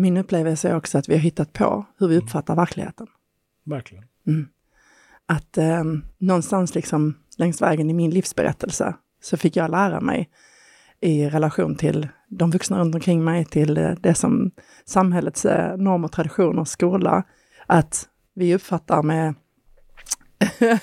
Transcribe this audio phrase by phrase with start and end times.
[0.00, 2.24] min upplevelse är också att vi har hittat på hur vi Mm.
[2.24, 3.06] uppfattar verkligheten.
[3.64, 4.04] Verkligen.
[5.26, 5.84] Att eh,
[6.18, 10.30] någonstans liksom längs vägen i min livsberättelse så fick jag lära mig
[11.00, 14.50] i relation till de vuxna runt omkring mig, till eh, det som
[14.84, 17.22] samhällets eh, normer, traditioner, skola,
[17.66, 19.34] att vi uppfattar med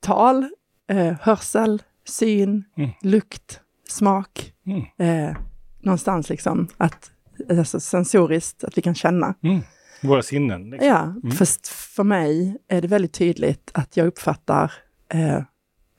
[0.00, 0.48] tal,
[0.88, 2.90] eh, hörsel, syn, Mm.
[3.02, 4.82] lukt, smak, Mm.
[5.30, 5.36] eh,
[5.80, 7.10] någonstans liksom att
[7.50, 9.34] alltså sensoriskt, att vi kan känna.
[9.42, 9.60] Mm.
[10.02, 10.70] Våra sinnen.
[10.70, 10.88] Liksom.
[10.88, 14.72] Ja, fast för mig är det väldigt tydligt att jag uppfattar
[15.08, 15.42] eh,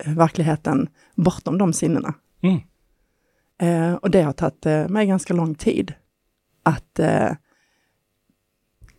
[0.06, 2.14] verkligheten bortom de sinnena.
[2.42, 2.60] Mm.
[3.60, 5.94] Eh, och det har tagit eh, mig ganska lång tid
[6.64, 7.32] att eh,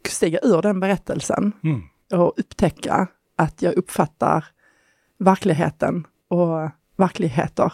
[0.08, 1.80] stiga ur den berättelsen Mm.
[2.12, 4.44] och upptäcka att jag uppfattar
[5.18, 7.72] verkligheten och verkligheter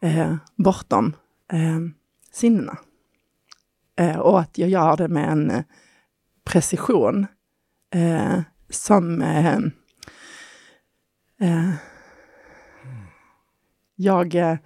[0.00, 1.16] eh, bortom
[1.52, 1.78] eh,
[2.32, 2.76] sinnena.
[3.98, 5.64] Eh, och att jag gör det med en eh,
[6.44, 7.26] precision
[7.94, 9.22] eh, som
[13.96, 14.58] jag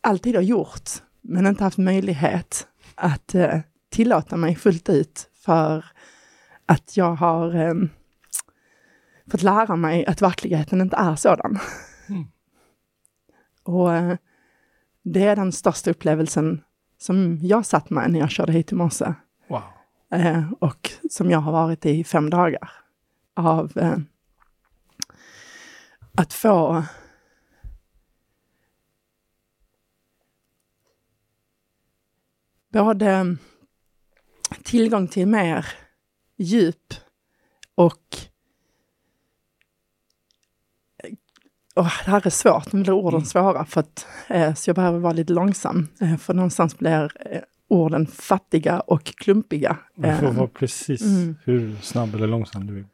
[0.00, 3.34] alltid har gjort, men inte haft möjlighet att
[3.90, 5.84] tillåta mig fullt ut för
[6.66, 7.74] att jag har eh,
[9.30, 11.58] fått lära mig att verkligheten inte är sådan.
[12.08, 12.24] Mm.
[13.62, 14.16] Och eh,
[15.02, 16.62] det är den största upplevelsen
[17.02, 19.14] som jag satt med när jag körde hit i morse.
[19.48, 19.62] Wow.
[20.10, 22.70] Eh, och som jag har varit i fem dagar.
[23.34, 23.98] Av eh,
[26.12, 26.84] att få
[32.72, 33.36] både
[34.62, 35.66] tillgång till mer
[36.36, 36.94] djup
[37.74, 38.16] och
[41.74, 44.98] och det här är svårt, nu blir orden svåra för att, eh, så jag behöver
[44.98, 45.88] vara lite långsam.
[46.00, 49.76] Eh, för någonstans blir eh, orden fattiga och klumpiga.
[49.94, 51.36] Du får vara precis mm.
[51.44, 52.84] hur snabb eller långsam du vill.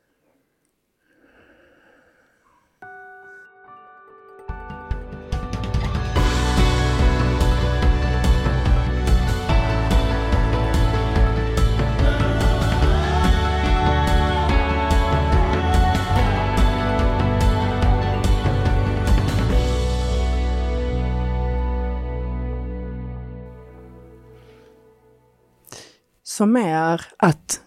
[26.38, 27.62] Som är att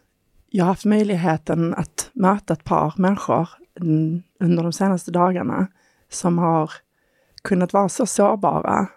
[0.49, 3.49] jag har haft möjligheten att möta ett par människor
[3.81, 5.67] mm, under de senaste dagarna
[6.09, 6.71] som har
[7.41, 8.87] kunnat vara så sårbara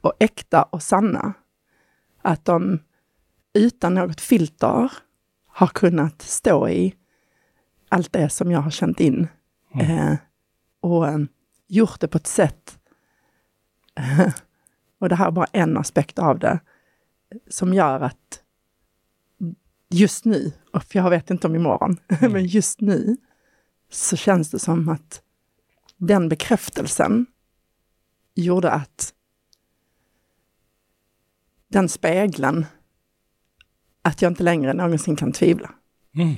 [0.00, 1.32] och äkta och sanna
[2.22, 2.78] att de
[3.52, 4.92] utan något filter
[5.46, 6.94] har kunnat stå i
[7.88, 9.28] allt det som jag har känt in.
[9.80, 10.14] Eh,
[10.80, 11.18] och eh,
[11.66, 12.78] gjort det på ett sätt,
[14.98, 16.60] och det här är bara en aspekt av det,
[17.48, 18.42] som gör att
[19.90, 23.16] just nu, och för jag vet inte om imorgon, men just nu
[23.90, 25.22] så känns det som att
[25.96, 27.26] den bekräftelsen
[28.34, 29.14] gjorde att
[31.68, 32.66] den spegeln,
[34.02, 35.70] att jag inte längre någonsin kan tvivla.
[36.14, 36.34] Mm.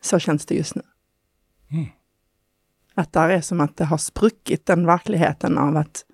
[0.00, 0.82] Så känns det just nu.
[1.70, 1.86] Mm.
[2.94, 6.04] Att där är som att det har spruckit den verkligheten av att,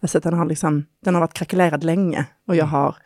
[0.00, 2.96] alltså att den har liksom, den har varit krackelerad länge och jag har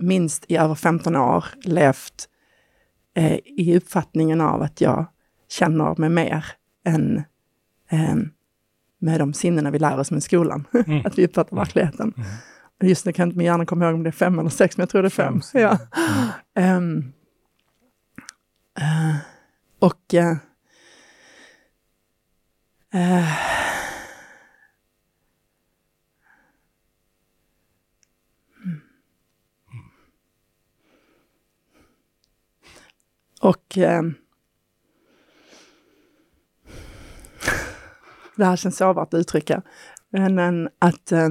[0.00, 2.28] minst i över 15 år levt
[3.16, 5.06] eh, i uppfattningen av att jag
[5.48, 6.44] känner mig mer
[6.84, 7.22] än
[7.90, 8.16] eh,
[8.98, 10.66] med de sinnena vi lär oss med skolan.
[10.86, 11.06] Mm.
[11.06, 12.14] att vi uppfattar verkligheten.
[12.80, 14.76] Och Just nu kan inte min hjärna komma ihåg om det är fem eller sex,
[14.76, 15.40] men jag tror det är fem.
[15.52, 15.78] Fem, ja.
[16.54, 17.12] Ehm,
[18.78, 19.16] eh,
[19.78, 20.36] och eh,
[22.94, 23.59] eh,
[33.40, 34.02] Och eh,
[38.36, 39.62] det här känns sårbart att uttrycka,
[40.10, 41.28] men att eh,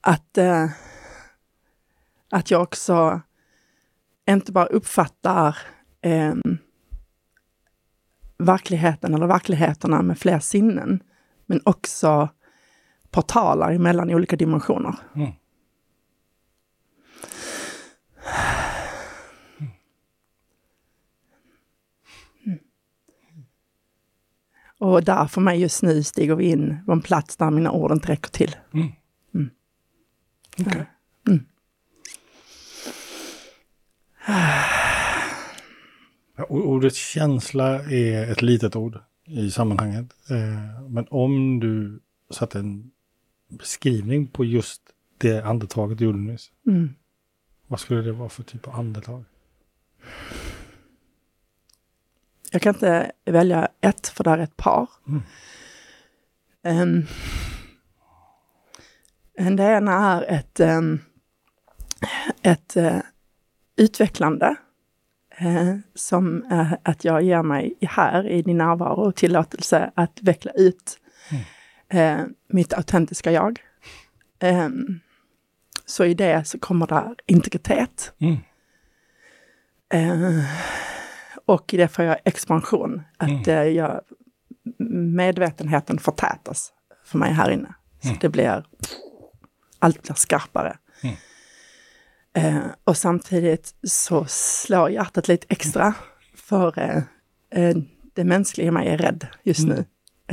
[0.00, 0.68] att, eh,
[2.30, 3.20] att jag också
[4.28, 5.58] inte bara uppfattar
[6.00, 6.34] eh,
[8.38, 11.02] verkligheten eller verkligheterna med fler sinnen,
[11.46, 12.28] men också
[13.10, 14.94] portaler mellan olika dimensioner.
[15.14, 15.32] Mm.
[24.78, 27.92] Och där för mig just nu stiger vi in på en plats där mina ord
[27.92, 28.56] inte räcker till.
[30.60, 30.86] Okej.
[36.36, 40.06] Ja, o- Ordet känsla är ett litet ord i sammanhanget.
[40.30, 42.00] Eh, Men om du
[42.30, 42.90] satte en
[43.48, 44.82] beskrivning på just
[45.18, 46.50] det andetaget du gjorde nyss.
[46.66, 46.88] Mm.
[47.66, 49.24] Vad skulle det vara för typ av andetag?
[52.56, 54.88] Jag kan inte välja ett, för det är ett par.
[55.08, 57.06] Mm.
[59.34, 61.00] Um, det ena är ett, um,
[62.42, 62.98] ett uh,
[63.76, 64.56] utvecklande
[65.42, 70.50] uh, som är att jag ger mig här i din närvaro och tillåtelse att veckla
[70.52, 70.98] ut
[71.94, 73.60] uh, mitt autentiska jag.
[74.42, 75.00] Um,
[75.86, 78.12] så i det så kommer där integritet.
[78.18, 78.36] Mm.
[81.46, 83.02] Och i det får jag expansion.
[83.16, 83.74] Att mm.
[83.74, 84.00] jag,
[85.16, 86.72] medvetenheten förtätas
[87.04, 87.74] för mig här inne.
[88.02, 88.18] Så Mm.
[88.20, 88.64] det blir,
[89.78, 90.78] allt blir skarpare.
[91.02, 91.16] Mm.
[92.34, 95.94] Eh, och samtidigt så slår hjärtat lite extra
[96.34, 97.02] för eh,
[97.50, 97.76] eh,
[98.14, 99.76] det mänskliga i mig är rädd just Mm.
[99.76, 99.84] nu.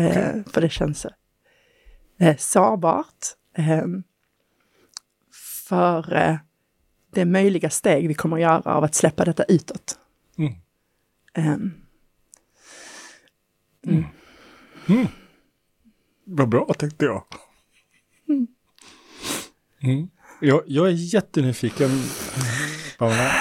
[0.04, 1.10] Eh, För det känns så
[2.20, 3.26] eh, sårbart.
[3.58, 3.84] Eh,
[5.68, 6.36] för eh,
[7.14, 10.00] det möjliga steg vi kommer att göra av att släppa detta utåt.
[11.38, 11.72] Mm.
[14.88, 15.08] Ehm,
[16.24, 17.24] Vad bra tänkte jag.
[19.80, 20.08] Mm.
[20.42, 21.90] Jag, jag är jättenyfiken,
[22.98, 23.32] Paula.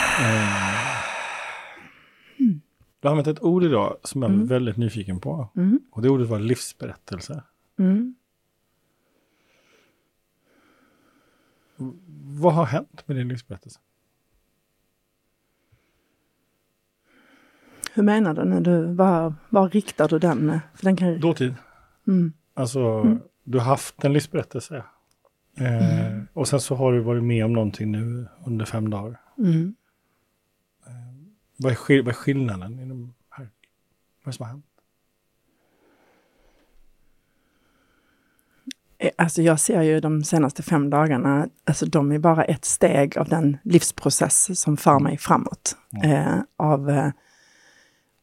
[3.01, 4.47] Du har använt ett ord idag som jag är Mm.
[4.47, 5.49] väldigt nyfiken på.
[5.57, 5.81] Mm.
[5.91, 7.43] Och det ordet var livsberättelse.
[7.79, 8.15] mm.
[12.41, 13.81] Vad har hänt med din livsberättelse?
[17.95, 18.45] Hur menar du?
[18.45, 20.61] När du var, var riktar du den?
[20.75, 21.55] För den kan, Dåtid.
[22.07, 22.33] mm.
[22.55, 23.03] Alltså,
[23.45, 24.85] du har haft en livsberättelse.
[25.59, 29.21] Eh, Och sen så har du varit med om någonting nu under fem dagar.
[29.39, 29.75] Mm.
[31.57, 33.45] Vad är, skill- vad är skillnaden i de här?
[33.45, 34.65] Vad är det som har hänt?
[38.99, 43.19] Eh, Alltså jag ser ju de senaste fem dagarna, alltså de är bara ett steg
[43.19, 45.77] av den livsprocess som för mig framåt.
[46.05, 47.11] Eh, av, eh,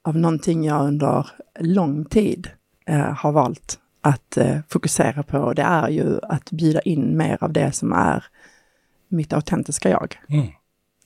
[0.02, 1.28] av någonting jag under
[1.60, 2.50] lång tid
[2.86, 5.54] eh, har valt att eh, fokusera på.
[5.54, 8.26] Det är ju att bjuda in mer av det som är
[9.08, 10.20] mitt autentiska jag.
[10.30, 10.48] Mm.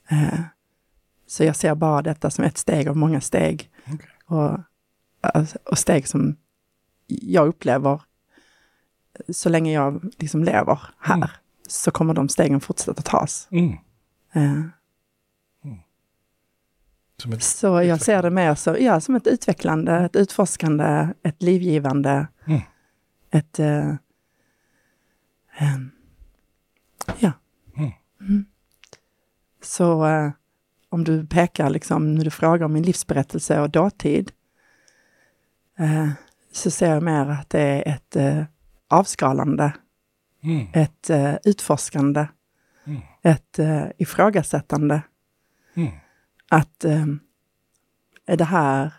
[0.08, 0.40] Eh,
[1.26, 3.70] så jag ser bara detta som ett steg av många steg.
[3.92, 4.08] Okej.
[4.26, 4.58] Och,
[5.70, 6.36] och steg som
[7.06, 8.00] jag upplever
[9.28, 11.28] så länge jag liksom lever här Mm.
[11.68, 13.48] så kommer de stegen fortsätta tas.
[13.50, 14.70] Mm.
[17.32, 22.26] Ett, så jag ser det mer så, ja, som ett utvecklande, ett utforskande, ett livgivande,
[22.46, 22.60] Mm.
[23.30, 23.58] ett...
[23.58, 23.94] Eh,
[25.56, 25.90] ehm,
[27.18, 27.32] ja.
[27.76, 27.90] Mm.
[28.20, 28.44] Mm.
[29.62, 30.30] Så eh,
[30.88, 34.32] om du pekar, liksom, när du frågar om min livsberättelse och dåtid,
[35.78, 36.08] eh,
[36.52, 38.16] så ser jag mer att det är ett
[38.88, 39.72] avskalande,
[40.42, 40.66] mm.
[40.72, 41.10] ett
[41.44, 42.26] utforskande,
[42.86, 43.00] Mm.
[43.22, 43.58] ett
[43.98, 45.02] ifrågasättande.
[45.74, 45.92] Mm.
[46.54, 47.06] Att eh,
[48.26, 48.92] är det här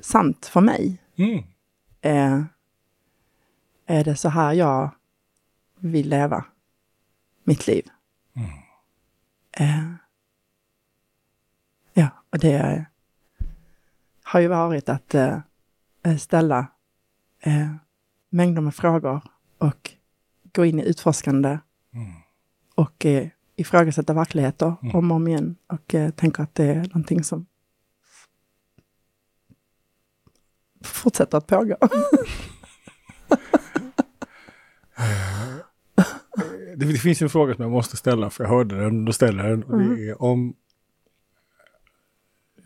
[0.00, 1.02] sant för mig?
[1.16, 1.44] Mm.
[2.00, 2.44] Eh,
[3.86, 4.90] är det så här jag
[5.78, 6.44] vill leva
[7.44, 7.88] mitt liv?
[8.34, 8.50] Mm.
[9.52, 9.92] Eh,
[11.92, 12.86] ja, och det
[14.22, 15.38] har ju varit att eh,
[16.18, 16.66] ställa
[17.40, 17.74] eh,
[18.28, 19.20] mängder med frågor
[19.58, 19.90] och
[20.54, 21.58] gå in i utforskande
[21.92, 22.12] Mm.
[22.74, 23.28] och eh,
[23.60, 24.96] ifrågasätta verkligheter Mm.
[24.96, 27.46] om och om igen och eh, tänker att det är någonting som
[30.84, 31.76] fortsätter att pågå.
[36.76, 39.48] Det, det finns en fråga som jag måste ställa, för jag hörde den, då ställer
[39.48, 39.62] jag den.
[39.62, 40.54] Och det är om...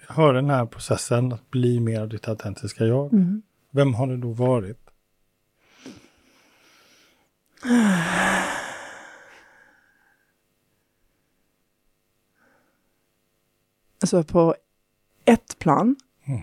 [0.09, 3.13] Hör den här processen att bli mer av ditt autentiska jag.
[3.13, 3.43] Mm.
[3.71, 4.79] Vem har du då varit?
[14.03, 14.55] Alltså på
[15.25, 16.41] ett plan Mm.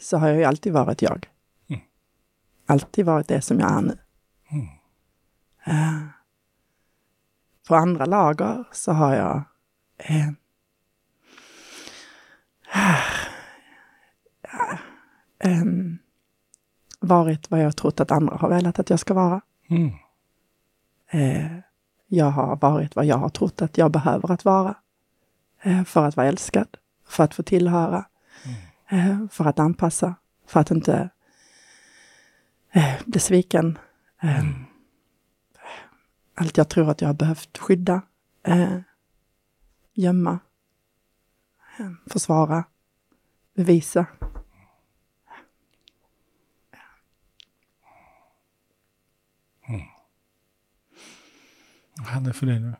[0.00, 1.28] så har jag ju alltid varit jag.
[1.68, 1.80] Mm.
[2.66, 3.98] Alltid varit det som jag är nu.
[4.50, 4.66] Mm.
[5.64, 6.02] Eh,
[7.68, 9.42] på andra lager så har jag
[9.98, 10.28] eh,
[15.38, 15.98] ehm,
[17.00, 19.40] varit vad jag trott att andra har velat att jag ska vara.
[19.68, 19.90] Mm.
[21.10, 21.58] Eh,
[22.06, 24.74] jag har varit vad jag har trott att jag behöver att vara.
[25.62, 26.76] Eh, för att vara älskad,
[27.12, 28.04] för att få tillhöra,
[28.88, 30.14] eh, för att anpassa,
[30.46, 31.10] för att inte
[32.72, 33.78] eh, bli sviken.
[34.22, 34.44] Eh,
[36.34, 38.02] Allt jag tror att jag har behövt skydda,
[39.94, 40.38] gömma,
[42.06, 42.64] försvara,
[43.54, 44.06] bevisa.
[51.96, 52.74] Vad händer för dig nu?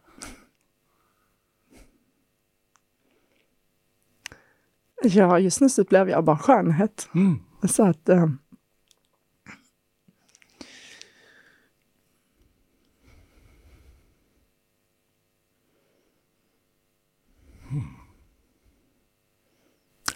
[5.03, 7.09] Ja, just nu så upplever jag bara skönhet.
[7.15, 7.39] Mm.
[7.69, 8.09] Så att...
[8.09, 8.27] Eh,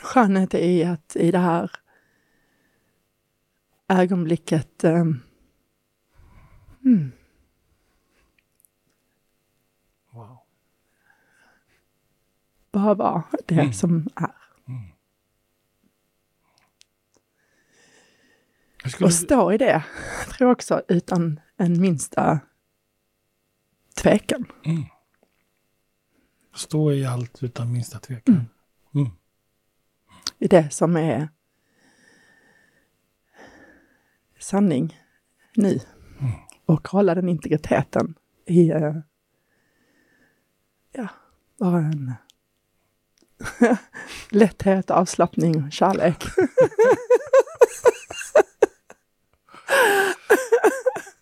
[0.00, 1.70] skönhet i att i det här
[3.88, 5.04] ögonblicket eh,
[6.84, 7.12] mm,
[10.10, 10.38] Wow.
[12.72, 13.72] bara vara det Mm.
[13.72, 14.32] som är.
[18.75, 19.84] Jag skulle, Och stå i det,
[20.28, 22.40] tror jag också, utan en minsta
[23.94, 24.46] tvekan.
[24.64, 24.82] mm.
[26.54, 28.48] Stå i allt utan minsta tvekan.
[28.94, 29.10] Mm.
[30.38, 31.28] I det som är
[34.38, 35.00] sanning
[35.56, 35.80] nu.
[36.66, 38.14] Och hålla den integriteten
[38.46, 38.96] i, eh,
[40.92, 41.08] ja,
[41.58, 42.14] bara en
[44.30, 46.24] lätthet, avslappning och kärlek.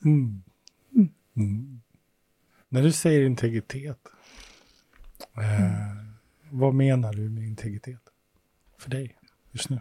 [0.04, 0.42] Mm.
[1.36, 1.80] Mm.
[2.68, 3.98] När du säger integritet,
[5.36, 5.96] eh,
[6.50, 8.00] vad menar du med integritet
[8.78, 9.18] för dig
[9.52, 9.80] just nu?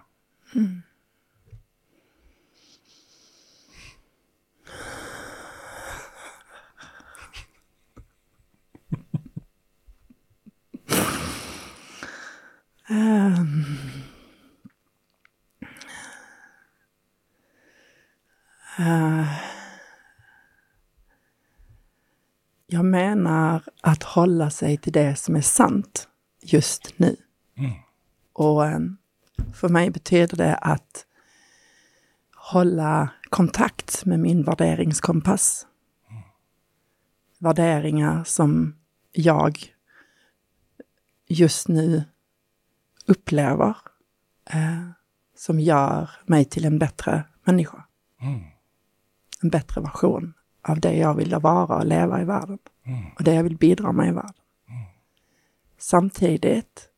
[12.89, 13.42] Ehm.
[18.83, 19.25] Eh,
[22.67, 26.07] jag menar att hålla sig till det som är sant
[26.41, 27.15] just nu.
[27.57, 27.71] Mm.
[28.33, 28.79] Och eh,
[29.53, 31.05] för mig betyder det att
[32.35, 35.67] hålla kontakt med min värderingskompass.
[37.39, 38.75] Värderingar som
[39.11, 39.59] jag
[41.27, 42.03] just nu
[43.05, 43.77] upplever
[44.49, 44.89] eh,
[45.35, 47.83] som gör mig till en bättre människa.
[48.21, 48.52] Mm.
[49.43, 52.59] En bättre version av det jag vill vara och leva i världen.
[52.85, 53.05] Mm.
[53.15, 54.33] Och det jag vill bidra med i världen.
[55.77, 56.89] Samtidigt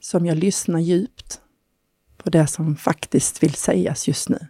[0.00, 1.40] som jag lyssnar djupt
[2.16, 4.46] på det som faktiskt vill sägas just nu.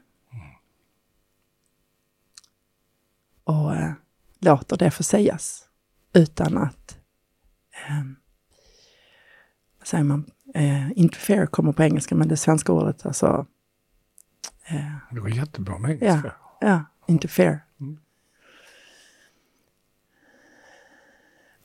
[3.44, 3.92] Och eh,
[4.38, 5.68] låter det få sägas
[6.12, 6.98] utan att
[7.88, 8.02] eh,
[9.78, 13.46] vad säger man, eh, interfere kommer på engelska, men det svenska ordet alltså,
[14.66, 16.22] eh, Det går jättebra med engelska.
[16.24, 16.43] ja,
[17.06, 17.60] interfere.
[17.80, 17.98] Mm.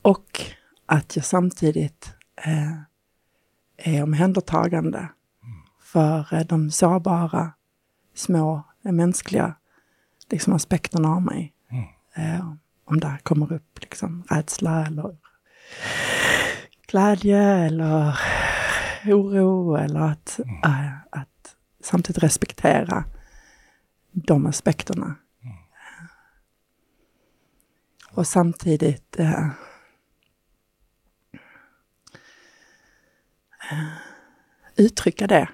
[0.02, 0.42] Och
[0.86, 2.14] att jag samtidigt
[2.46, 2.78] eh,
[3.78, 5.10] är omhändertagande
[5.82, 7.54] för eh, de sårbara,
[8.16, 9.56] små, eh, mänskliga
[10.30, 11.54] liksom, aspekterna av mig.
[11.72, 11.86] Mm.
[12.16, 12.54] Eh,
[12.86, 15.18] om det kommer upp liksom, rädsla eller
[16.88, 18.20] glädje eller
[19.06, 23.04] oro eller att, eh, att samtidigt respektera
[24.12, 25.16] de aspekterna.
[28.12, 29.50] Och samtidigt eh,
[33.72, 33.88] eh,
[34.76, 35.50] uttrycka det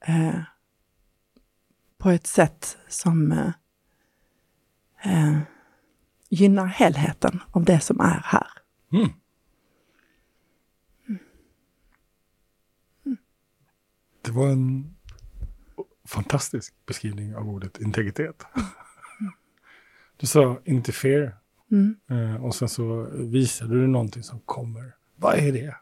[0.00, 0.40] eh,
[1.98, 3.52] på ett sätt som eh,
[5.02, 5.38] eh,
[6.28, 8.48] gynnar helheten av det som är här.
[8.92, 9.08] Mm.
[14.22, 14.97] Det var en
[16.08, 18.42] fantastisk beskrivning av ordet integritet.
[20.16, 21.32] Du sa interfere
[21.70, 21.96] Mm.
[22.10, 24.94] eh, och sen så visade du någonting som kommer.
[25.16, 25.74] Vad är det?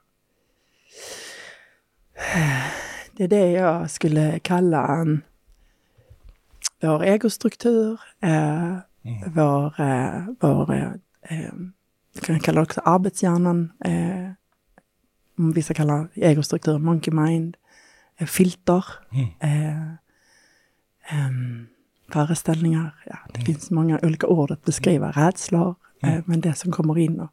[3.13, 5.23] Det är det jag skulle kalla en,
[6.83, 8.77] vår egostruktur, eh,
[9.27, 10.93] vår, eh, vår eh,
[11.23, 11.53] eh,
[12.15, 13.73] jag kan kalla det också arbetshjärnan.
[13.85, 14.31] Eh,
[15.55, 17.57] vissa kallar egostruktur monkey mind,
[18.27, 19.97] filter, Mm.
[21.09, 21.67] Eh, ehm,
[22.09, 23.03] föreställningar.
[23.07, 27.21] Ja, det finns många olika ord att beskriva rädslor, eh, men det som kommer in
[27.21, 27.31] och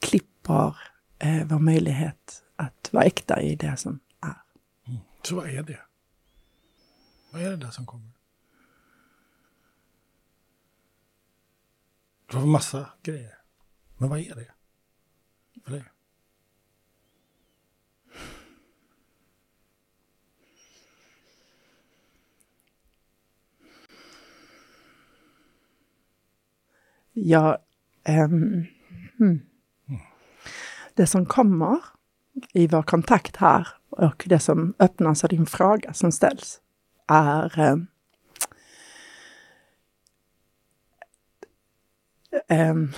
[0.00, 0.76] klipper
[1.18, 4.36] eh, vår möjlighet att vara äkta i det som är.
[5.22, 5.80] Så vad är det?
[7.32, 8.10] Vad är det där som kommer?
[12.30, 13.34] Det var massa grejer.
[13.98, 14.50] Men vad är det?
[15.64, 15.84] För dig?
[27.22, 27.58] Ja,
[28.04, 28.64] ehm,
[29.18, 29.40] hmm.
[30.94, 31.78] Det som kommer
[32.52, 36.60] i vår kontakt här och det som öppnas av din fråga som ställs
[37.08, 37.86] är ehm,
[42.48, 42.92] ehm,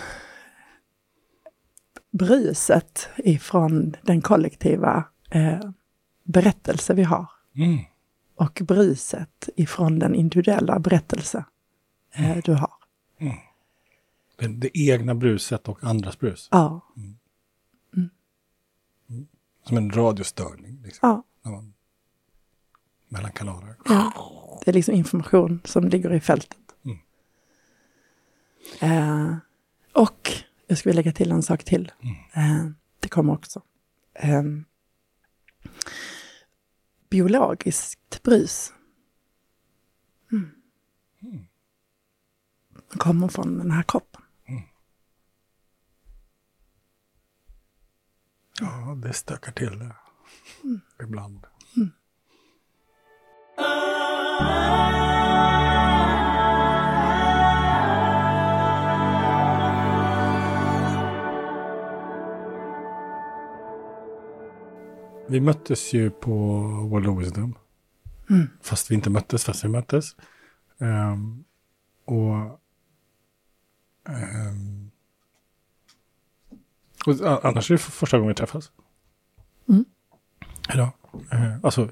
[2.11, 5.71] bruset ifrån den kollektiva eh,
[6.25, 7.27] berättelse vi har.
[7.57, 7.79] Mm.
[8.37, 11.45] Och bruset ifrån den individuella berättelse
[12.15, 12.73] eh, du har.
[14.43, 16.49] Det, det egna bruset och andras brus.
[16.51, 16.81] Ja,
[19.65, 20.83] Som en radiostörning.
[20.85, 21.75] Liksom, ja, man,
[23.09, 23.77] mellan kanaler.
[23.85, 24.13] ja.
[24.65, 26.59] Det är liksom information som ligger i fältet.
[26.85, 26.99] Mm.
[28.81, 29.37] Eh,
[29.93, 30.31] och
[30.67, 31.93] jag skulle lägga till en sak till.
[32.33, 32.67] Eh,
[33.01, 33.63] det kommer också.
[34.15, 34.43] Eh,
[37.11, 38.73] biologiskt brus.
[40.33, 40.51] Mm.
[42.93, 44.22] Det kommer från den här kroppen.
[48.63, 49.95] Ja, det stökar till det.
[51.05, 51.47] Ibland.
[65.29, 66.33] Vi möttes ju på
[66.91, 67.55] World of Wisdom.
[68.61, 70.17] Fast vi inte möttes, fast vi möttes.
[70.79, 71.45] Ehm,
[72.05, 72.61] och,
[74.09, 74.92] ehm,
[77.07, 78.73] och annars är det för första gången vi träffas.
[79.69, 79.85] Mm.
[80.75, 80.91] Idag.
[81.33, 81.89] Eh, alltså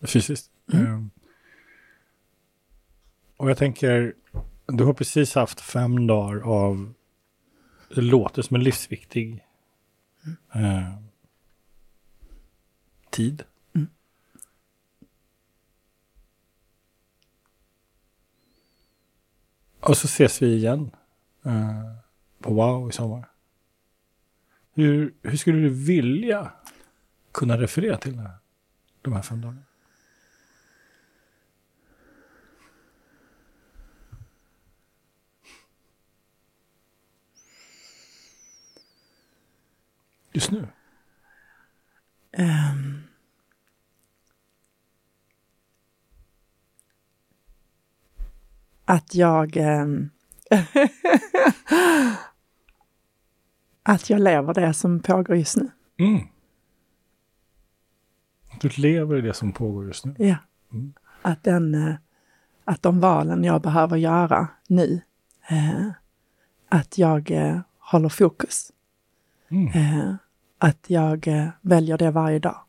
[0.00, 0.50] fysiskt.
[0.72, 1.10] Ehm,
[3.36, 4.14] och jag tänker,
[4.66, 6.92] du har precis haft fem dagar av,
[7.94, 9.44] det låter som en livsviktig
[10.54, 10.98] eh,
[13.10, 13.44] tid.
[19.80, 20.90] Och så ses vi igen
[21.44, 21.92] eh,
[22.40, 23.28] på Wow i sommar.
[24.78, 26.52] Hur, hur skulle du vilja
[27.32, 28.34] kunna referera till det här,
[29.02, 29.62] de här fem dagarna?
[40.32, 40.68] Just nu?
[42.38, 43.02] Um.
[48.84, 49.56] att jag...
[49.56, 50.10] Um.
[53.88, 55.70] att jag lever det som pågår just nu.
[55.98, 56.20] Mm.
[58.52, 60.14] Att Du lever i det som pågår just nu.
[60.18, 60.36] Ja.
[60.72, 60.92] Mm.
[61.22, 61.94] Att, den, eh,
[62.64, 65.00] att de valen jag behöver göra nu,
[65.48, 65.88] eh,
[66.68, 68.72] att jag eh, håller fokus.
[69.48, 69.68] Mm.
[69.68, 70.14] Eh,
[70.58, 71.28] att jag
[71.60, 72.60] väljer det varje dag.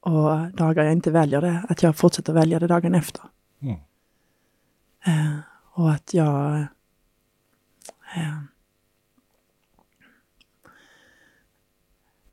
[0.00, 3.22] Och dagar jag inte väljer det, att jag fortsätter välja det dagen efter.
[3.60, 3.80] Mm.
[5.72, 6.66] Och att jag...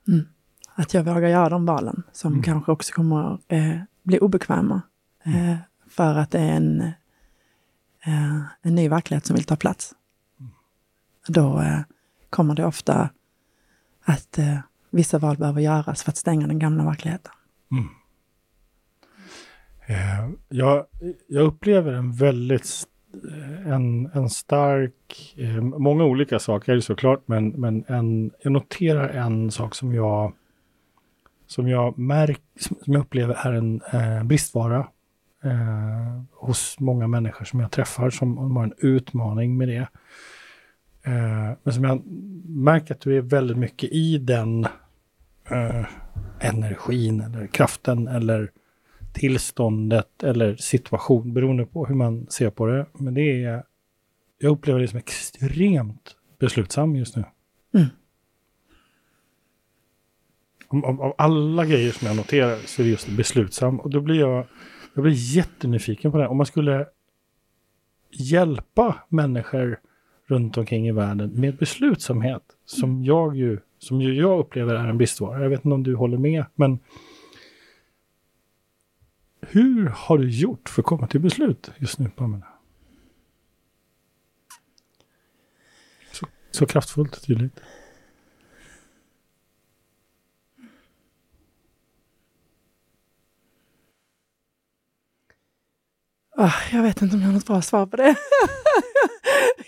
[0.08, 0.28] mm,
[0.76, 2.44] att jag vågar göra de valen som Mm.
[2.44, 4.82] kanske också kommer eh, bli obekväma.
[5.24, 5.56] Eh,
[5.90, 6.82] för att det är en,
[8.06, 9.94] eh, en ny verklighet som vill ta plats.
[11.28, 11.80] Då eh,
[12.30, 13.10] kommer det ofta
[14.04, 17.32] att eh, vissa val behöver göras för att stänga den gamla verkligheten.
[19.88, 20.86] Eh, jag,
[21.28, 22.66] jag upplever en väldigt
[23.66, 29.76] en, en stark, eh, många olika saker såklart, men, men en, jag noterar en sak
[29.76, 30.34] som jag
[31.48, 34.88] som jag märk, som jag upplever är en eh, bristvara
[35.44, 39.88] eh, hos många människor som jag träffar som har en utmaning med det.
[41.06, 42.06] Eh, men som jag
[42.46, 44.68] märker att du är väldigt mycket i den
[45.50, 45.86] eh,
[46.40, 48.52] energin eller kraften eller
[49.14, 52.86] tillståndet eller situation beroende på hur man ser på det.
[52.94, 53.64] Men det är,
[54.40, 57.24] jag upplever det som extremt beslutsam just nu.
[57.74, 57.88] Mm.
[60.68, 63.80] Av, av, alla grejer som jag noterar så är det just beslutsam.
[63.80, 64.46] Och då blir jag,
[64.94, 66.28] jag blir jättenyfiken på det.
[66.28, 66.86] Om man skulle
[68.12, 69.80] hjälpa människor
[70.28, 74.98] runt omkring i världen med beslutsamhet, som jag ju, som ju jag upplever är en
[74.98, 75.42] bristvara.
[75.42, 76.80] Jag vet inte om du håller med, men
[79.50, 82.48] hur har du gjort för att komma till beslut just nu, Pamela?
[86.12, 87.60] Så, så kraftfullt och tydligt.
[96.38, 98.16] Ah, jag vet inte om jag har något bra svar på det.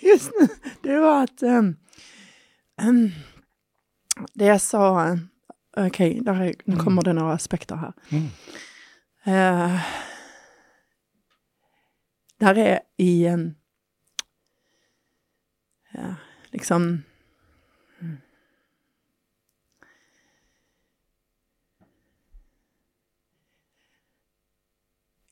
[0.00, 0.48] Just nu,
[0.82, 1.76] det var att ehm,
[2.82, 3.10] ehm,
[4.34, 5.18] det jag sa,
[5.76, 7.92] okej, är- nu kommer det några aspekter här.
[8.10, 8.26] Mm.
[9.24, 9.80] Eh,
[12.38, 13.54] där är i en,
[15.92, 16.14] ja,
[16.50, 17.02] liksom,
[18.00, 18.16] mm.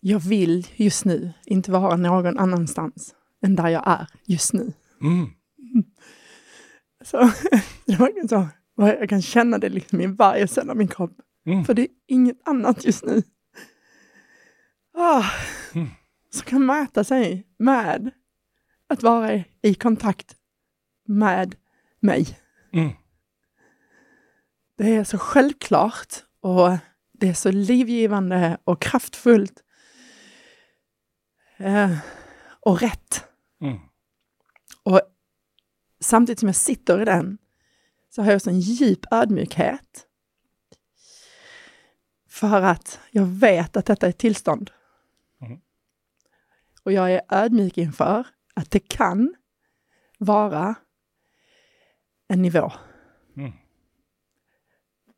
[0.00, 4.72] jag vill just nu inte vara någon annanstans än där jag är just nu.
[5.00, 5.26] Mm.
[7.04, 7.30] Så
[7.84, 11.16] jag kan känna det liksom i varje cell av min kropp.
[11.46, 11.64] Mm.
[11.64, 13.22] För det är inget annat just nu.
[15.00, 15.24] Ah,
[15.74, 15.88] Mm.
[16.30, 18.10] Som kan mäta sig med
[18.88, 20.36] att vara i, kontakt
[21.04, 21.54] med
[22.00, 22.38] mig.
[22.72, 22.90] Mm.
[24.76, 26.76] Det är så självklart och
[27.12, 29.62] det är så livgivande och kraftfullt.
[31.56, 31.98] Eh,
[32.60, 33.24] och rätt.
[33.60, 33.78] Mm.
[34.82, 35.00] Och
[36.00, 37.38] samtidigt som jag sitter i den
[38.10, 40.06] så har jag en djup ödmjukhet.
[42.28, 44.70] För att jag vet att detta är ett tillstånd.
[46.88, 47.02] Mm.
[47.02, 49.34] Och jag är ödmjuk inför att det kan
[50.18, 50.74] vara
[52.28, 52.72] en nivå.
[53.36, 53.52] Mm.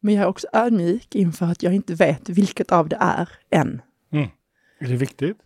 [0.01, 3.83] Men jag är också ödmjuk inför att jag inte vet vilket av det är än.
[4.81, 5.37] Är det viktigt?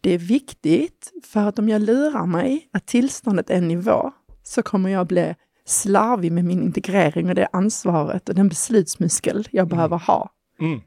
[0.00, 4.62] Det är viktigt för att om jag lurar mig att tillståndet är en nivå så
[4.62, 9.96] kommer jag bli slarvig med min integrering och det ansvaret och den beslutsmuskel jag behöver
[9.98, 10.30] ha.
[10.60, 10.80] Mm.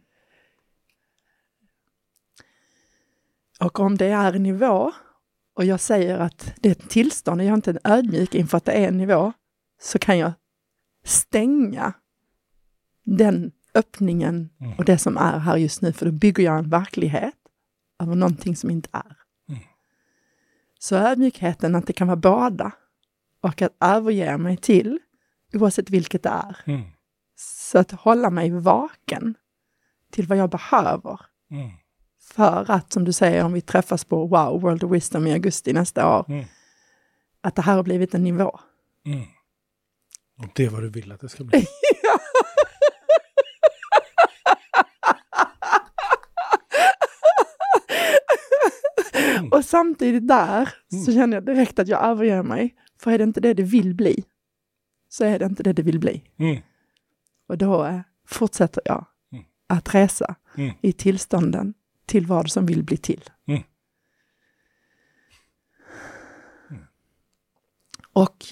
[3.60, 4.92] Och om det är en nivå
[5.56, 8.66] och jag säger att det är ett tillstånd och jag är inte ödmjuk inför att
[8.66, 9.34] det är en nivå
[9.82, 10.32] så kan jag
[11.06, 11.94] stänga
[13.04, 14.78] den öppningen Mm.
[14.78, 17.36] och det som är här just nu för då bygger jag en verklighet
[18.04, 19.18] över någonting som inte är.
[19.50, 19.62] Mm.
[20.80, 22.72] Så ödmjukheten att det kan vara båda
[23.42, 25.00] och att överge mig till
[25.54, 26.58] oavsett vilket det är.
[26.66, 26.82] Mm.
[27.36, 29.36] Så att hålla mig vaken
[30.12, 31.20] till vad jag behöver
[31.52, 31.72] Mm.
[32.34, 35.74] För att, som du säger, om vi träffas på Wow, World of Wisdom i augusti
[35.74, 36.46] nästa år, Mm.
[37.42, 38.60] att det här har blivit en nivå.
[39.06, 39.20] Mm.
[40.40, 41.66] Och det är vad du vill att det ska bli.
[49.52, 51.14] Och samtidigt där så Mm.
[51.22, 52.76] känner jag direkt att jag överger mig.
[53.00, 54.24] För är det inte det det vill bli,
[55.10, 56.24] så är det inte det det vill bli.
[56.38, 56.62] Mm.
[57.48, 59.46] Och då eh, fortsätter jag Mm.
[59.70, 60.72] att resa Mm.
[60.82, 61.74] i tillstånden
[62.06, 63.30] till vad som vill bli till.
[63.46, 63.64] Mm.
[68.14, 68.46] Och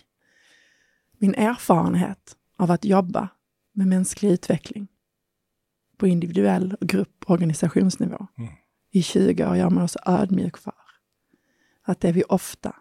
[1.17, 3.29] min erfarenhet av att jobba
[3.71, 4.87] med mänsklig utveckling
[5.97, 8.53] på individuell och grupp och organisationsnivå Mm.
[8.91, 10.73] i 20 år gör mig också ödmjuk för
[11.81, 12.75] att det vi ofta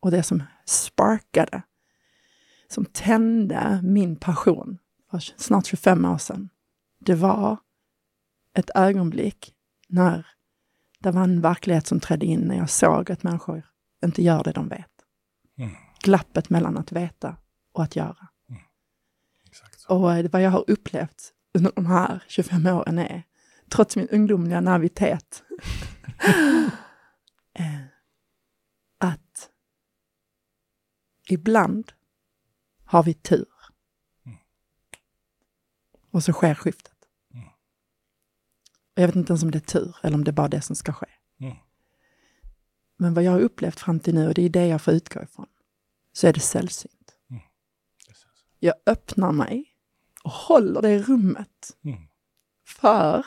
[0.00, 1.62] och det som sparkade,
[2.68, 4.78] som tände min passion
[5.10, 6.48] för snart 25 år sedan,
[6.98, 7.56] det var
[8.54, 9.54] ett ögonblick
[9.88, 10.26] när
[10.98, 13.66] det var en verklighet som trädde in när jag såg att människor
[14.04, 14.90] inte gör det de vet.
[15.58, 15.70] Mm.
[16.02, 17.36] Glappet mellan att veta
[17.72, 18.28] och att göra.
[19.52, 19.94] Så.
[19.94, 23.22] Och eh, vad jag har upplevt under de här 25 åren är,
[23.68, 25.42] trots min ungdomliga naivitet,
[27.52, 27.80] eh,
[28.98, 29.50] att
[31.28, 31.92] ibland
[32.84, 33.48] har vi tur.
[34.26, 34.38] Mm.
[36.10, 36.87] Och så sker skiftet.
[38.98, 39.02] Mm.
[39.02, 40.60] Och jag vet inte ens om det är tur eller om det är bara det
[40.62, 41.06] som ska ske.
[41.40, 41.56] Mm.
[42.96, 45.22] Men vad jag har upplevt fram till nu, och det är det jag får utgå
[45.22, 45.46] ifrån,
[46.12, 47.14] så är det sällsynt.
[47.28, 49.64] Det känns- Jag öppnar mig
[50.24, 51.98] och håller det rummet Mm.
[52.66, 53.26] för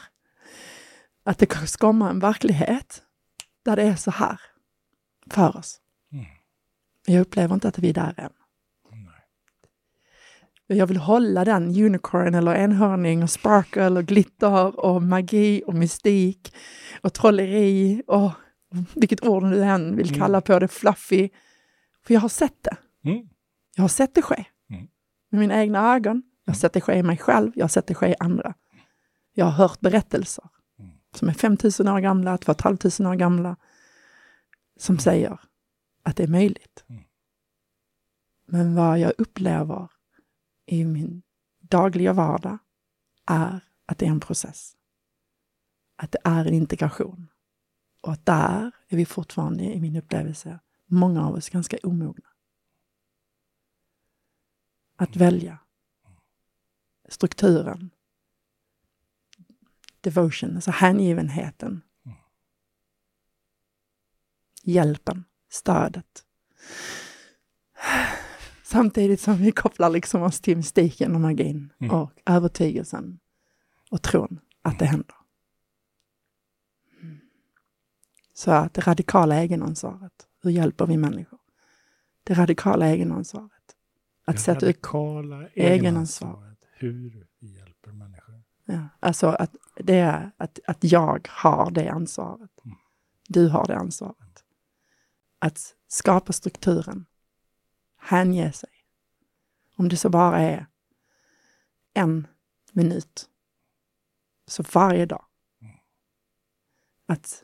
[1.24, 3.04] att det kan komma en verklighet
[3.64, 4.42] där det är så här
[5.30, 5.82] för oss.
[6.12, 6.26] Mm.
[7.06, 8.34] Jag upplever inte att vi är där än.
[10.76, 16.54] Jag vill hålla den unicorn eller enhörning och sparkle och glitter och magi och mystik
[17.02, 18.32] och trolleri och
[18.96, 20.20] vilket ord du än vill Mm.
[20.20, 21.30] kalla på det, fluffy.
[22.06, 22.78] För jag har sett det.
[23.10, 23.28] Mm.
[23.76, 24.46] Jag har sett det ske.
[24.70, 24.88] Mm.
[25.32, 26.24] Med mina egna ögon.
[26.46, 27.52] Jag har sett det ske i mig själv.
[27.56, 28.54] Jag har sett det ske i andra.
[29.34, 30.44] Jag har hört berättelser
[30.80, 30.92] Mm.
[31.16, 33.56] som är 5000 år gamla, 2 500 år gamla,
[34.80, 35.40] som säger
[36.04, 36.84] att det är möjligt.
[36.90, 37.02] Mm.
[38.48, 39.88] Men vad jag upplever
[40.66, 41.22] i min
[41.60, 42.58] dagliga vardag
[43.26, 44.78] är att det är en process.
[45.96, 47.28] Att det är en integration.
[48.02, 52.28] Och att där är vi fortfarande, i min upplevelse, många av oss ganska omogna.
[54.96, 55.60] Att välja
[57.10, 57.90] strukturen,
[60.02, 61.82] devotion, alltså hängivenheten,
[64.64, 66.26] hjälpen, stödet.
[68.72, 71.96] Samtidigt som vi kopplar liksom oss till mystiken och magin Mm.
[71.96, 73.20] och övertygelsen
[73.92, 75.16] och tron att det händer.
[78.34, 81.40] Så att det radikala egenansvaret, hur hjälper vi människor?
[82.24, 83.52] Det radikala egenansvaret.
[84.26, 85.66] Att Det sätta radikala egenansvar.
[85.72, 86.58] egenansvaret.
[86.74, 88.42] Hur vi hjälper människor.
[88.66, 92.52] Ja, alltså att det är att, att jag har det ansvaret.
[92.66, 92.78] Mm.
[93.28, 94.44] Du har det ansvaret.
[95.40, 97.06] Att skapa strukturen.
[98.02, 98.70] Hänge sig.
[99.76, 100.66] Om det så bara är
[101.94, 102.28] en
[102.72, 103.26] minut.
[104.48, 105.26] Så varje dag.
[107.08, 107.44] Att,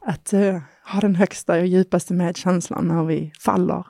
[0.00, 3.86] att uh, ha den högsta och djupaste medkänslan när vi faller.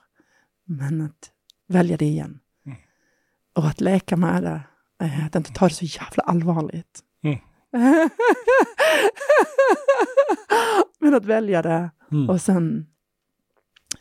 [0.65, 1.31] Men att
[1.67, 2.41] välja det igen.
[2.67, 2.79] Mm.
[3.55, 4.63] Och att leka med det.
[5.05, 7.01] Uh, att inte ta det så jävla allvarligt.
[7.23, 7.39] Mm.
[10.99, 12.31] Men att välja det Mm.
[12.31, 12.87] och sen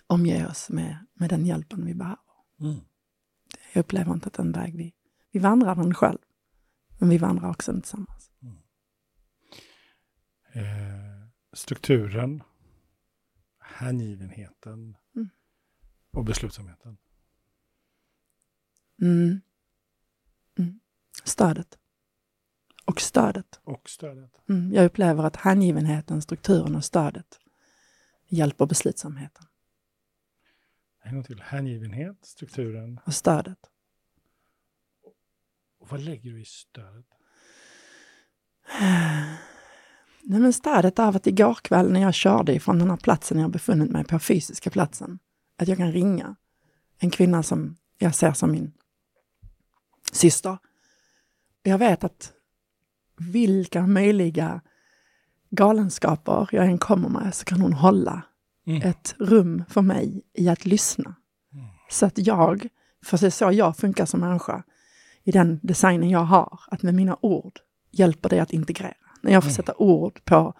[0.08, 2.18] omge oss med, med den hjälpen vi behöver.
[2.60, 2.80] Mm.
[3.74, 4.94] Jag upplever inte att den väg vi,
[5.32, 6.18] vi vandrar den själv.
[7.00, 8.32] Men vi vandrar också den tillsammans.
[10.54, 12.44] Eh, strukturen,
[13.60, 15.30] hängivenheten Mm.
[16.12, 16.98] och beslutsamheten.
[19.02, 19.42] Mm.
[20.58, 20.80] Mm.
[21.24, 21.78] Stödet.
[22.86, 23.60] Och stödet.
[23.64, 24.42] Och stödet.
[24.50, 24.74] Mm.
[24.74, 27.40] Jag upplever att hängivenheten, strukturen och stödet
[28.28, 29.46] hjälper beslutsamheten.
[31.06, 31.42] En gång till.
[31.42, 33.00] Hängivenhet, strukturen.
[33.06, 33.58] Och stödet.
[35.80, 37.06] Och vad lägger du i stödet?
[40.22, 43.52] Nej, men stödet av att igår kväll när jag körde ifrån den här platsen jag
[43.52, 45.20] befunnit mig på, fysiska platsen,
[45.58, 46.36] att jag kan ringa
[46.98, 48.74] en kvinna som jag ser som min
[50.12, 50.58] syster.
[51.64, 52.34] Jag vet att
[53.18, 54.62] vilka möjliga
[55.50, 58.24] galenskaper jag än kommer med så kan hon hålla
[58.68, 58.82] Mm.
[58.82, 61.16] ett rum för mig i att lyssna.
[61.54, 61.66] Mm.
[61.90, 62.68] Så att jag,
[63.06, 64.64] för det är så jag funkar som människa,
[65.24, 67.60] i den designen jag har, att med mina ord
[67.92, 68.94] hjälper det att integrera.
[69.22, 69.56] När jag får Mm.
[69.56, 70.54] sätta ord på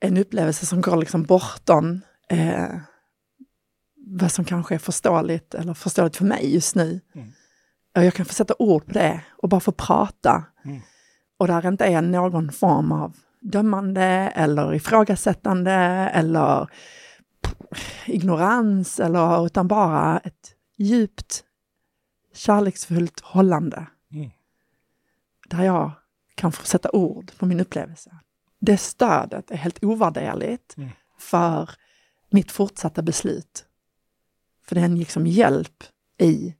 [0.00, 2.76] en upplevelse som går liksom bortom eh,
[3.96, 7.00] vad som kanske är förståeligt eller förståeligt för mig just nu.
[7.14, 7.32] Mm.
[7.96, 10.44] Och jag kan få sätta ord på det och bara få prata.
[10.64, 10.80] Mm.
[11.36, 14.02] Och där inte är någon form av dömande
[14.34, 15.72] eller ifrågasättande
[16.14, 16.68] eller
[18.06, 21.44] ignorans eller utan bara ett djupt
[22.34, 24.30] kärleksfullt hållande Mm.
[25.48, 25.90] där jag
[26.34, 28.16] kan få sätta ord på min upplevelse.
[28.60, 30.90] Det stödet är helt ovärderligt Mm.
[31.18, 31.70] för
[32.30, 33.64] mitt fortsatta beslut.
[34.66, 35.84] För det är en liksom hjälp
[36.18, 36.54] i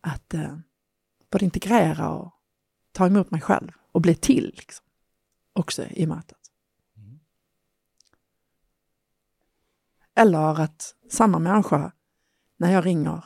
[0.00, 0.56] att eh,
[1.30, 2.32] både integrera och
[2.92, 4.83] ta emot mig själv och bli till liksom,
[5.54, 6.50] också i mötet.
[6.96, 7.20] Mm.
[10.14, 11.92] Eller att samma människa,
[12.56, 13.24] när jag ringer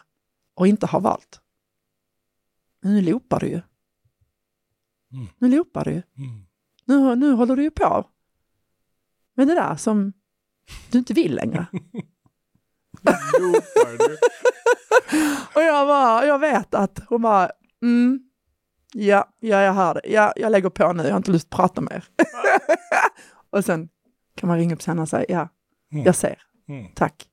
[0.55, 1.41] och inte har valt.
[2.81, 3.61] Nu loopar du ju.
[5.13, 5.27] Mm.
[5.39, 6.03] Nu loopar du ju.
[6.17, 6.47] Mm.
[6.85, 8.11] Nu, nu håller du ju på
[9.35, 10.13] med det där som
[10.91, 11.67] du inte vill längre.
[15.55, 17.51] Och jag bara, jag vet att hon bara,
[17.83, 18.28] mm,
[18.95, 20.01] ja, ja, jag hör det.
[20.05, 22.05] Ja, jag lägger på nu, jag har inte lust att prata mer.
[23.51, 23.89] och sen
[24.35, 25.49] kan man ringa upp sen och säga, ja,
[25.93, 26.05] Mm.
[26.05, 26.87] jag ser, Mm.
[26.95, 27.27] tack.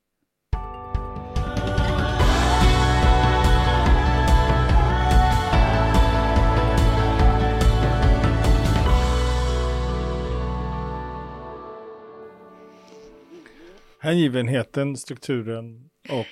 [14.00, 16.26] Hängivenheten, strukturen och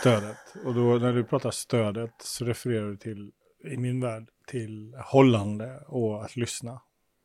[0.00, 0.36] stödet.
[0.64, 3.30] Och då när du pratar stödet så refererar du till,
[3.72, 6.70] i min värld, till hållande och att lyssna.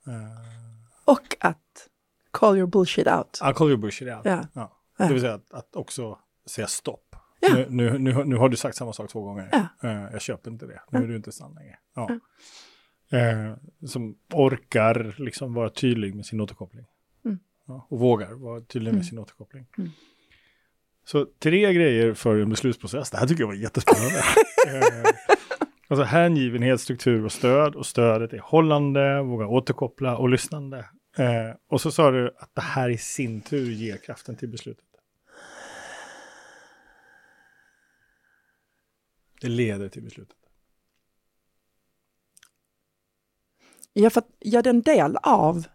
[0.07, 0.13] Uh,
[1.05, 1.87] Och att
[2.31, 3.39] call your bullshit out.
[3.41, 4.21] I'll call you bullshit out.
[4.23, 4.47] Ja.
[4.53, 4.81] Ja.
[4.97, 5.07] Ja.
[5.07, 7.15] Det vill säga att, att också säga stopp.
[7.39, 7.49] Ja.
[7.53, 9.49] Nu, nu, nu, nu har du sagt samma sak två gånger.
[9.51, 9.89] Ja.
[9.89, 10.81] Eh, jag köper inte det.
[10.91, 11.77] Nu är du inte sann längre.
[11.95, 12.09] Ja.
[13.17, 13.53] Eh,
[13.87, 16.85] som orkar liksom vara tydlig med sin återkoppling.
[17.25, 17.39] Mm.
[17.67, 19.03] Ja, och vågar vara tydlig med Mm.
[19.03, 19.65] sin återkoppling.
[19.77, 19.89] Mm.
[21.05, 23.09] Så tre grejer för en beslutsprocess.
[23.09, 24.17] Det här tycker jag var jättespännande.
[24.67, 25.36] eh,
[25.87, 27.75] alltså hängivenhet, struktur och stöd.
[27.75, 30.77] Och stödet är hållande, våga återkoppla och lyssnande.
[31.17, 34.83] Eh, och så sa du att det här i sin tur ger kraften till beslutet.
[39.41, 40.37] Det leder till beslutet.
[43.93, 45.67] Ja, för att jag är en del av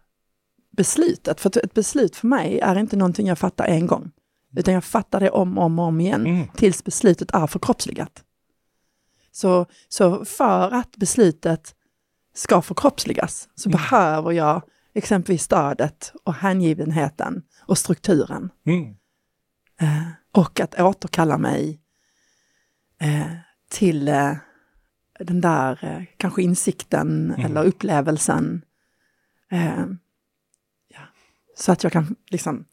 [0.71, 1.41] beslutet.
[1.41, 4.11] För att ett beslut för mig är inte någonting jag fattar en gång.
[4.57, 6.47] Utan jag fattar det om och om, om igen Mm.
[6.55, 8.22] tills beslutet är förkroppsligat.
[9.35, 11.75] Så, så för att beslutet
[12.35, 13.77] ska förkroppsligas så Mm.
[13.77, 14.61] behöver jag
[14.93, 18.49] exempelvis stödet och hängivenheten och strukturen.
[18.65, 18.95] Mm.
[19.81, 21.81] Eh, och att återkalla mig
[23.01, 23.31] eh,
[23.69, 24.33] till eh,
[25.19, 27.45] den där eh, kanske insikten Mm.
[27.45, 28.61] eller upplevelsen.
[29.51, 29.85] Eh,
[30.87, 30.99] ja.
[31.57, 32.65] Så att jag kan liksom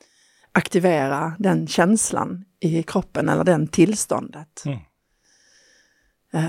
[0.53, 4.63] aktivera den känslan i kroppen eller den tillståndet.
[4.67, 4.79] Mm.
[6.33, 6.49] Eh,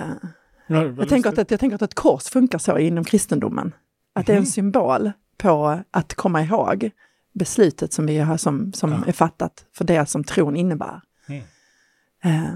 [0.67, 3.73] Ja, jag, tänker att, jag tänker att ett kors funkar så inom kristendomen.
[4.15, 4.45] Att det är en Mhm.
[4.45, 6.91] symbol på att komma ihåg
[7.33, 9.03] beslutet som, vi har, som, som Ja.
[9.07, 11.01] är fattat för det som tron innebär.
[11.27, 11.43] Mm.
[12.23, 12.53] Eh,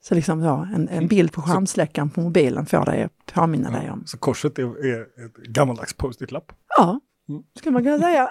[0.00, 3.90] Så liksom ja, en, en bild på skärmsläckaren på mobilen får dig att påminna dig
[3.90, 4.02] om.
[4.06, 6.52] Så korset är, är ett gammaldags post-it-lapp.
[6.76, 7.42] Ja, Mm.
[7.58, 8.30] skulle man kunna säga.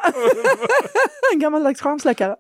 [1.34, 2.36] en gammaldags skärmsläckare.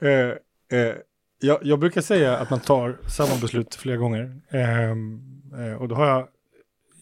[0.00, 0.94] eh, eh,
[1.40, 4.40] jag, jag brukar säga att man tar samma beslut flera gånger.
[4.50, 5.20] Ehm,
[5.58, 6.28] eh, och då har jag,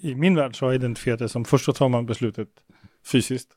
[0.01, 2.49] i min värld så har jag identifierat det som först så tar man beslutet
[3.13, 3.49] fysiskt.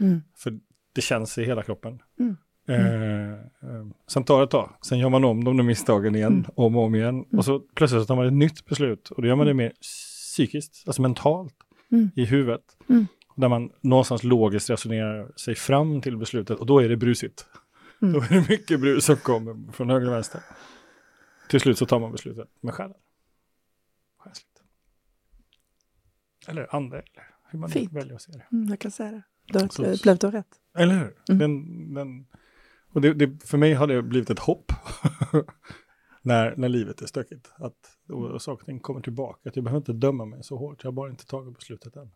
[0.00, 0.22] Mm.
[0.36, 0.58] För
[0.94, 1.98] det känns i hela kroppen.
[2.20, 2.36] Mm.
[2.68, 6.32] Eh, eh, sen tar det ett tag, sen gör man om de där misstagen igen,
[6.32, 6.44] Mm.
[6.54, 7.24] om och om igen.
[7.32, 9.72] Och så plötsligt så tar man ett nytt beslut och då gör man det mer
[9.80, 11.54] psykiskt, alltså mentalt
[11.92, 12.10] Mm.
[12.16, 12.62] i huvudet.
[12.88, 13.06] Mm.
[13.36, 17.46] Där man någonstans logiskt resonerar sig fram till beslutet och då är det brusigt.
[18.02, 18.12] Mm.
[18.14, 20.40] Då är det mycket brus som kommer från höger och vänster.
[21.48, 22.96] Till slut så tar man beslutet med själen.
[24.18, 24.62] Själsligt.
[26.48, 27.92] Eller ande, eller hur man Fint.
[27.92, 28.46] väljer att se det.
[28.52, 29.22] Mm, jag kan säga det.
[29.52, 30.60] Då Så- så, blev du rätt.
[30.74, 31.14] Eller hur?
[31.30, 31.38] Mm.
[31.38, 32.26] Den, den,
[32.92, 34.72] och det, det, för mig har det blivit ett hopp
[36.22, 37.52] när, när livet är stökigt.
[37.56, 39.48] Att och, och saker och ting kommer tillbaka.
[39.48, 40.84] Att jag behöver inte döma mig så hårt.
[40.84, 42.10] Jag har bara inte tagit beslutet än.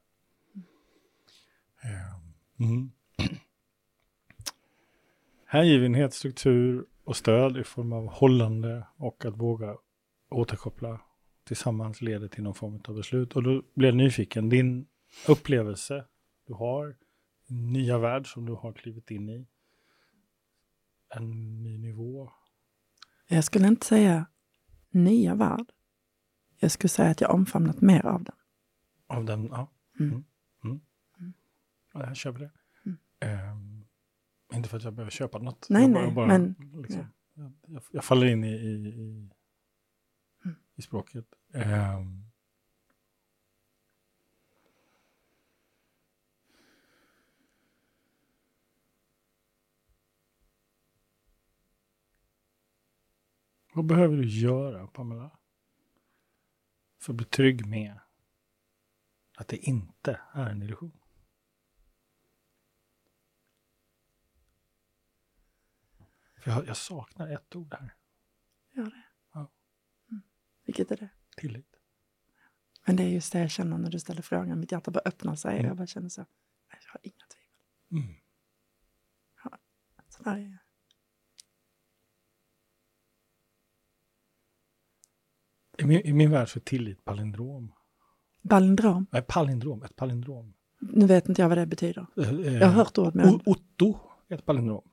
[2.59, 2.91] Mm.
[5.53, 9.77] Hängivenhet, struktur och stöd i form av hållande och att våga
[10.29, 11.01] återkoppla
[11.45, 13.37] tillsammans leder till någon form av beslut.
[13.37, 14.49] Och då blir jag nyfiken.
[14.49, 14.87] Din
[15.29, 16.05] upplevelse
[16.47, 16.97] du har
[17.47, 19.47] nya värld som du har klivit in i.
[21.09, 22.33] En ny nivå.
[23.29, 24.27] Jag skulle inte säga
[24.91, 25.67] nya värld.
[26.59, 28.37] Jag skulle säga att jag omfamnat mer av den.
[29.07, 29.71] Av den, ja.
[30.01, 30.25] Mm.
[30.65, 30.81] Mm.
[31.19, 31.33] Mm.
[31.93, 32.51] Ja, jag köper det.
[32.85, 32.99] Mm.
[33.21, 33.70] Ehm,
[34.53, 35.67] inte för att jag behöver köpa något.
[35.71, 39.31] Nej, jag nej, men- Liksom, jag, jag, jag faller in i, i, i,
[40.45, 40.57] Mm.
[40.77, 41.27] i språket.
[41.55, 42.25] Ehm,
[53.75, 55.31] Vad behöver du göra, Pamela?
[57.01, 57.99] För att bli trygg med
[59.37, 61.00] att det inte är en illusion?
[66.41, 67.95] För jag, jag saknar ett ord här.
[68.77, 69.05] Gör det.
[69.33, 69.51] Ja.
[70.11, 70.23] Mm.
[70.67, 71.09] Vilket är det?
[71.37, 71.77] Tillit.
[72.87, 74.61] Men det är just det jag känner när du ställer frågan.
[74.61, 75.67] Mitt hjärta bara öppnar sig Mm.
[75.67, 76.21] jag bara känner så.
[76.71, 78.05] Jag har inga tvivel.
[78.05, 78.15] Mm.
[80.09, 80.59] Så där är jag.
[85.79, 87.73] I, min, I min värld så är tillit palindrom.
[88.49, 89.07] Palindrom.
[89.11, 89.83] Nej, palindrom.
[89.83, 90.55] Ett palindrom.
[90.81, 92.07] Nu vet inte jag vad det betyder.
[92.17, 93.41] Eh, Jag har hört ordet men...
[93.47, 93.99] Otto
[94.29, 94.90] är ett palindrom.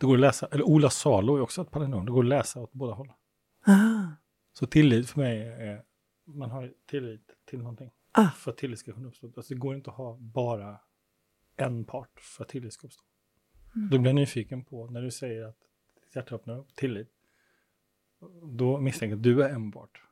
[0.00, 2.04] Det går att läsa, eller Ola Salo är också ett palindrom.
[2.06, 3.12] Det går att läsa åt båda håll.
[3.66, 4.06] Ah,
[4.52, 5.84] Så tillit för mig är,
[6.24, 7.90] man har tillit till någonting.
[8.12, 8.30] Ah.
[8.30, 9.26] För att tillit ska kunna uppstå.
[9.36, 10.80] Alltså det går inte att ha bara
[11.56, 13.02] en part för att tillit ska uppstå.
[13.76, 13.90] Mm.
[13.90, 15.58] Då blir jag nyfiken på när du säger att
[16.04, 17.08] ditt hjärta öppnar upp, tillit.
[18.42, 20.02] Då misstänker jag att du är en part.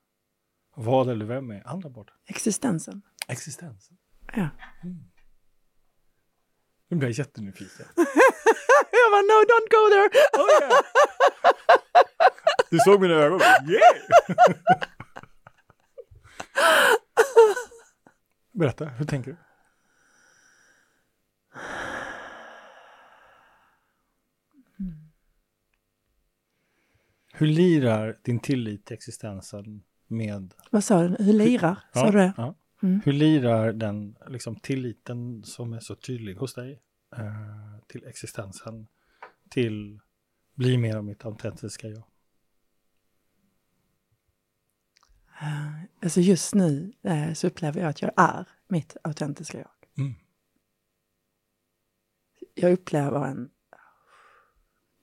[0.75, 2.11] Vad eller vem är andra part?
[2.25, 3.03] existensen.
[3.29, 3.99] Existensen.
[4.35, 4.49] Ja.
[6.89, 7.87] Nu blir jag jättenyfiken.
[9.17, 10.09] bara, no don't go there!
[10.33, 10.83] Oh, yeah.
[12.71, 13.41] Du såg mina ögon?
[13.41, 13.97] Yeah!
[18.53, 19.37] Berätta, hur tänker du?
[27.33, 30.55] Hur lirar din tillit till existensen med...
[30.71, 31.25] Vad sa du?
[31.25, 31.79] Hur lirar?
[31.95, 32.33] Sa du det?
[32.37, 32.55] Ja.
[32.83, 33.01] Mm.
[33.05, 36.81] Hur lirar den liksom, tilliten som är så tydlig hos dig
[37.17, 38.87] eh, till existensen
[39.51, 40.01] till
[40.55, 42.03] bli mer av mitt autentiska jag?
[45.41, 50.05] Eh, Alltså just nu eh, så upplever jag att jag är mitt autentiska jag.
[50.05, 50.15] Mm.
[52.55, 53.51] Jag upplever en,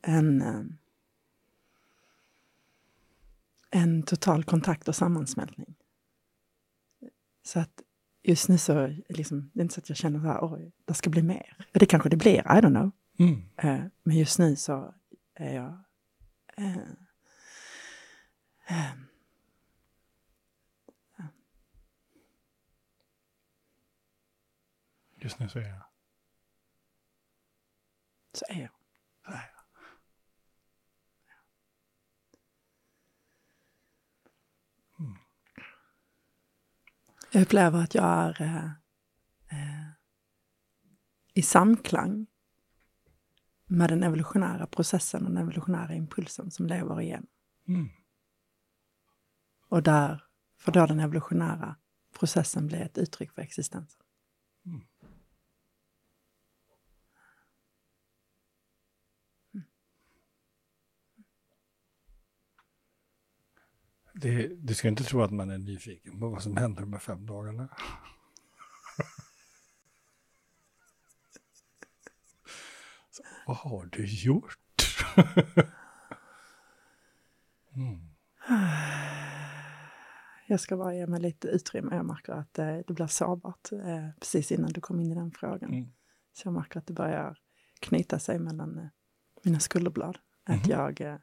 [0.02, 0.64] en, eh,
[3.70, 5.76] en total kontakt och sammansmältning.
[7.44, 7.82] Så att
[8.24, 10.94] just nu så, liksom, det är inte så att jag känner så här, oj, det
[10.94, 11.58] ska bli mer.
[11.72, 12.92] Det kanske det blir, I don't know.
[13.20, 13.50] Mm.
[13.58, 14.94] Eh, men just nu så
[15.34, 15.84] är jag...
[16.58, 16.78] Eh,
[18.68, 18.94] eh,
[25.16, 25.84] Just nu så är jag...
[28.34, 28.70] så är jag.
[29.26, 29.64] så är jag.
[37.32, 38.74] Jag upplever att jag är
[41.34, 42.28] i samklang
[43.74, 47.28] med den evolutionära processen och den evolutionära impulsen som lever igen.
[47.68, 47.90] Mm.
[49.70, 50.24] Och där
[50.58, 51.76] får då den evolutionära
[52.20, 54.04] processen bli ett uttryck för existensen.
[64.14, 67.00] Det, du ska inte tro att man är nyfiken på vad som händer de här
[67.00, 67.70] fem dagarna.
[73.46, 74.58] Vad har du gjort?
[77.76, 78.10] mm.
[80.48, 81.96] Jag ska bara ge mig lite utrymme.
[81.96, 85.32] Jag märker att eh, det blir sårbart eh, precis innan du kom in i den
[85.32, 85.74] frågan.
[85.74, 85.90] Mm.
[86.34, 87.38] Så jag märker att det börjar
[87.80, 88.86] knyta sig mellan eh,
[89.44, 90.18] mina skulderblad.
[90.44, 90.72] Att Mhm.
[90.72, 91.02] jag...
[91.02, 91.18] Eh,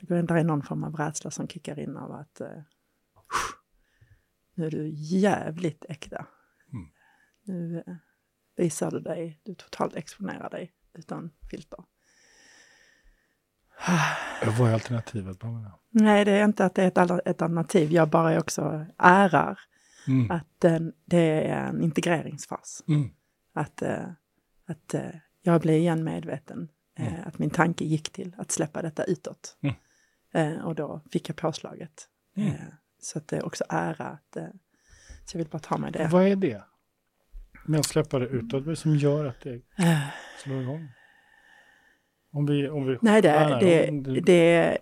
[0.00, 2.62] det går är någon form av rädsla som kickar in av att eh,
[4.54, 6.26] nu är du jävligt äkta.
[6.72, 6.88] Mm.
[7.42, 7.94] Nu eh,
[8.56, 11.78] visar du dig, du totalt exponerar dig utan filter.
[14.58, 15.38] Vad är alternativet?
[15.90, 17.92] Nej, det är inte att det är ett, ett alternativ.
[17.92, 19.60] Jag bara också ärar
[20.08, 20.30] Mm.
[20.30, 22.82] att den, det är en integreringsfas.
[22.88, 23.10] Mm.
[23.52, 24.04] Att, eh,
[24.66, 25.10] att eh,
[25.42, 26.68] jag blev igen medveten.
[26.98, 27.28] Eh, Mm.
[27.28, 29.56] Att min tanke gick till att släppa detta utåt.
[29.60, 29.74] Mm.
[30.32, 32.08] Eh, och då fick jag påslaget.
[32.36, 32.48] Mm.
[32.48, 32.54] Eh,
[33.02, 34.36] så att det är också ära att...
[34.36, 34.44] Eh,
[35.24, 36.08] så jag vill bara ta mig det.
[36.12, 36.62] Vad är det?
[37.74, 40.08] Att släppa det utåt, vad som gör att det Eh,
[40.42, 40.88] slår igång?
[42.32, 42.68] Om vi...
[42.68, 44.78] Om vi nej, det, nej, det, om du- det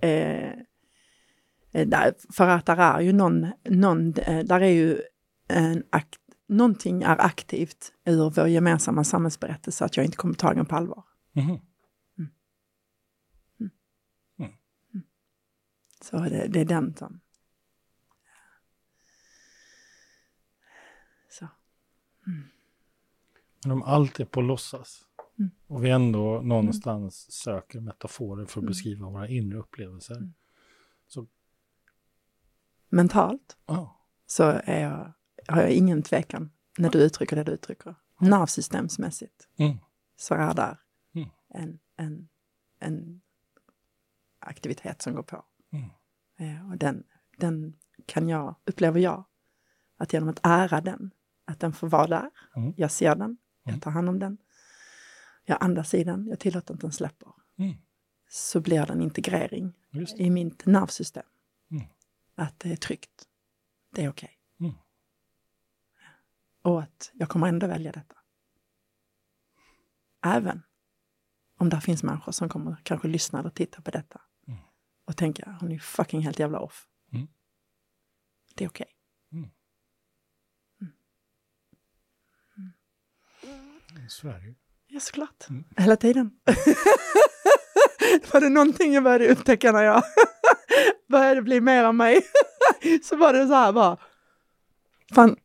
[1.73, 3.47] eh, För att där är ju någon...
[3.69, 5.03] någon eh, där är ju
[5.49, 6.19] en akt,
[6.49, 11.05] någonting är aktivt ur vår gemensamma samhällsberättelse att jag inte kommer tagen på allvar.
[11.33, 11.59] Mhm.
[16.01, 17.21] Så det, det är den som...
[21.29, 21.49] Så.
[23.65, 25.01] Men om allt är på låtsas
[25.39, 25.51] Mm.
[25.67, 28.67] och vi ändå någonstans söker metaforer för att Mm.
[28.67, 30.17] beskriva våra inre upplevelser.
[30.17, 30.35] Mm.
[31.07, 31.27] Så,
[32.89, 34.01] Mentalt ja.
[34.27, 35.13] så är jag,
[35.55, 37.95] har jag ingen tvekan när du uttrycker det du uttrycker.
[38.21, 39.79] Nervsystemsmässigt Mm.
[40.17, 40.79] så är där
[41.15, 41.29] Mm.
[41.49, 42.29] en, en,
[42.79, 43.21] en
[44.39, 45.45] aktivitet som går på.
[45.73, 45.91] Mm.
[46.39, 47.05] Eh, och den,
[47.39, 49.25] den kan jag, upplever jag,
[49.97, 51.11] att genom att ära den,
[51.45, 52.73] att den får vara där, Mm.
[52.77, 53.81] jag ser den, jag Mm.
[53.81, 54.39] tar hand om den,
[55.45, 57.75] jag andas i den, jag tillåter att den släpper, Mm.
[58.29, 59.73] så blir det en integrering
[60.17, 61.27] i mitt nervsystem.
[61.71, 61.85] Mm.
[62.35, 63.29] Att det är tryggt,
[63.91, 64.39] det är okej.
[64.61, 64.73] Mm.
[66.63, 68.15] Och att jag kommer ändå välja detta.
[70.25, 70.63] Även
[71.59, 74.61] om det finns människor som kommer kanske lyssna eller titta på detta Mm.
[75.05, 76.89] och tänka, hon är fucking helt jävla off.
[77.13, 77.27] Mm.
[78.55, 78.94] Det är okej.
[84.09, 84.55] Så är det ju.
[84.89, 85.49] Ja, såklart.
[85.51, 85.65] Mm.
[85.77, 86.31] Hela tiden.
[88.33, 90.03] var det någonting jag började upptäcka när jag
[91.09, 92.21] började bli mer av mig,
[93.03, 93.97] så var det så här bara,
[95.15, 95.37] fan,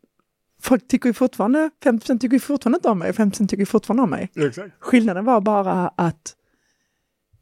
[0.61, 4.03] folk tycker ju fortfarande, 50% tycker ju fortfarande inte om mig, 50% tycker ju fortfarande
[4.03, 4.31] om mig.
[4.35, 4.75] Exakt.
[4.79, 6.35] Skillnaden var bara att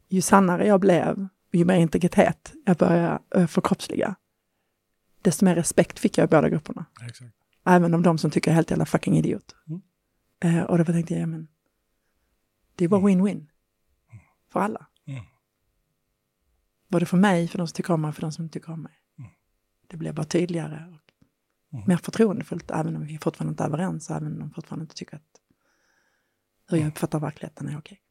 [0.08, 4.14] ju sannare jag blev, ju mer integritet jag började eh, förkroppsliga,
[5.22, 6.84] desto mer respekt fick jag i båda grupperna.
[7.08, 7.34] Exakt.
[7.66, 9.54] Även om de som tycker jag är helt jävla fucking idiot.
[9.68, 9.80] Mm.
[10.40, 11.48] Eh, och då tänkte jag, ja, men
[12.74, 13.46] det är bara win-win.
[14.48, 14.86] För alla.
[15.06, 15.24] Mm.
[16.88, 18.82] Både för mig, för de som tycker om mig, för de som inte tycker om
[18.82, 18.92] mig.
[19.18, 19.30] Mm.
[19.86, 21.02] Det blev bara tydligare och
[21.72, 21.84] Mm.
[21.88, 25.16] mer förtroendefullt, även om vi fortfarande inte är överens, även om de fortfarande inte tycker
[25.16, 25.40] att
[26.68, 26.88] hur jag Mm.
[26.88, 28.02] uppfattar verkligheten är okej.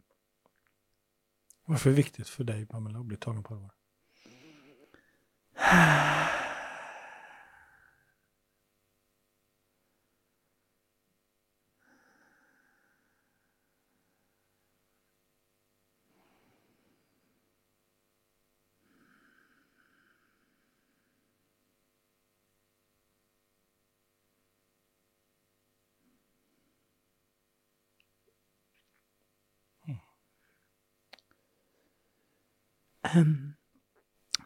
[1.65, 3.71] Varför är det viktigt för dig, Pamela, att bli tagen på allvar?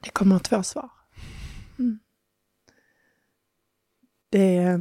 [0.02, 0.92] det kommer två svar.
[1.80, 2.00] Mm.
[4.30, 4.80] Det,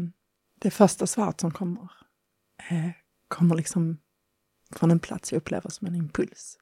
[0.55, 1.91] det första svaret som kommer
[2.71, 2.91] eh,
[3.29, 3.99] kommer liksom
[4.71, 6.59] från en plats jag upplever som en impuls.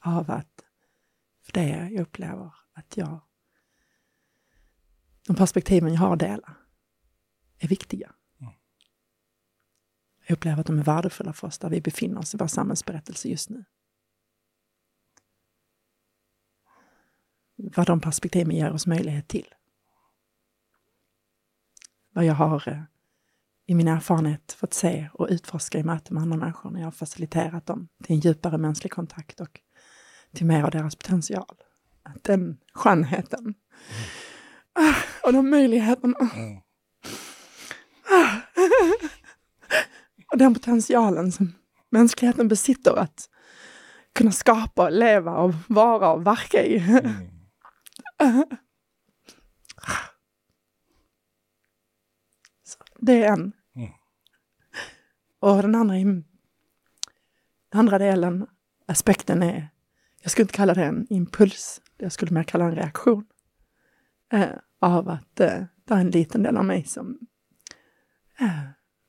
[0.00, 0.64] Av att,
[1.44, 3.20] för det jag upplever att jag,
[5.26, 6.56] de perspektiven jag har att dela
[7.58, 8.14] är viktiga.
[8.40, 8.52] Mm.
[10.26, 13.28] Jag upplever att de är värdefulla för oss där vi befinner oss i vår samhällsberättelse
[13.28, 13.64] just nu.
[17.76, 19.46] Vad de perspektiven ger oss möjlighet till.
[22.14, 22.82] Vad jag har eh,
[23.66, 26.92] i min erfarenhet fått se och utforska i möte med andra människor när jag har
[26.92, 29.60] faciliterat dem till en djupare mänsklig kontakt och
[30.32, 31.56] till mer av deras potential.
[32.22, 33.54] Den skönheten
[34.72, 34.94] ah,
[35.26, 36.60] och de möjligheterna Mm.
[40.32, 41.54] och den potentialen som
[41.90, 43.28] mänskligheten besitter att
[44.12, 46.78] kunna skapa, leva och vara och verka i.
[46.78, 47.12] Mm.
[52.64, 53.52] Så, det är en.
[53.74, 53.90] Mm.
[55.40, 56.24] Och den andra, den
[57.72, 58.46] andra delen,
[58.86, 59.68] aspekten är,
[60.22, 63.26] jag skulle inte kalla det en impuls, jag skulle mer kalla det en reaktion.
[64.32, 64.48] Eh,
[64.78, 67.18] av att eh, det är en liten del av mig som
[68.40, 68.62] eh,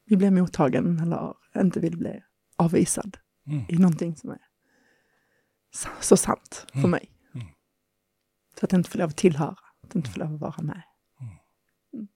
[0.06, 2.24] vill bli mottagen eller inte vill bli
[2.56, 3.66] avvisad mm.
[3.70, 4.42] i någonting som är
[5.72, 6.92] så, så sant för mm.
[6.92, 7.13] mig.
[8.60, 9.50] Så att jag inte får lov att tillhöra,
[9.82, 10.82] att jag inte får lov att vara med.
[11.20, 11.36] Mm.
[11.94, 12.08] Mm.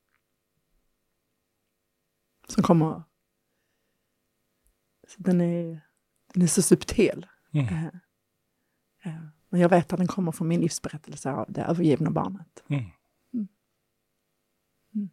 [2.47, 3.03] Som kommer...
[5.07, 5.81] Så den, är,
[6.33, 7.25] den är så subtil.
[7.51, 7.67] Mm.
[7.67, 7.85] Eh,
[9.03, 12.63] eh, men jag vet att den kommer från min livsberättelse av det övergivna barnet.
[12.67, 12.83] Mm.
[13.33, 13.47] Mm.
[14.95, 15.09] Mm.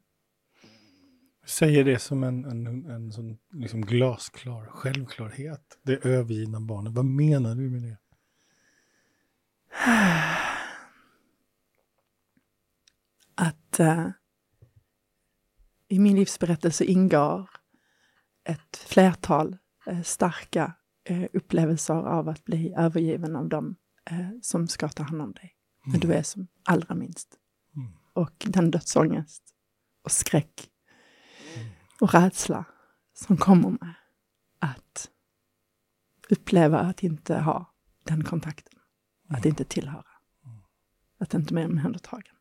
[1.45, 5.79] Säger det som en, en, en sån liksom glasklar självklarhet.
[5.83, 6.93] Det övergivna barnet.
[6.93, 7.99] Vad menar du med det?
[13.75, 14.09] att eh,
[15.89, 17.51] i min livsberättelse ingår
[18.45, 19.57] ett flertal
[19.87, 23.77] eh, starka eh, upplevelser av att bli övergiven av dem
[24.11, 25.57] eh, som ska ta hand om dig.
[25.87, 27.39] När du är som allra minst.
[27.77, 27.93] Mm.
[28.13, 29.43] Och den dödsångest
[30.03, 30.71] och skräck
[32.01, 32.65] och rädsla
[33.15, 33.95] som kommer med
[34.59, 35.11] att
[36.29, 38.79] uppleva att inte ha den kontakten,
[39.29, 40.07] att inte tillhöra,
[41.19, 42.34] att inte bli omhändertagen.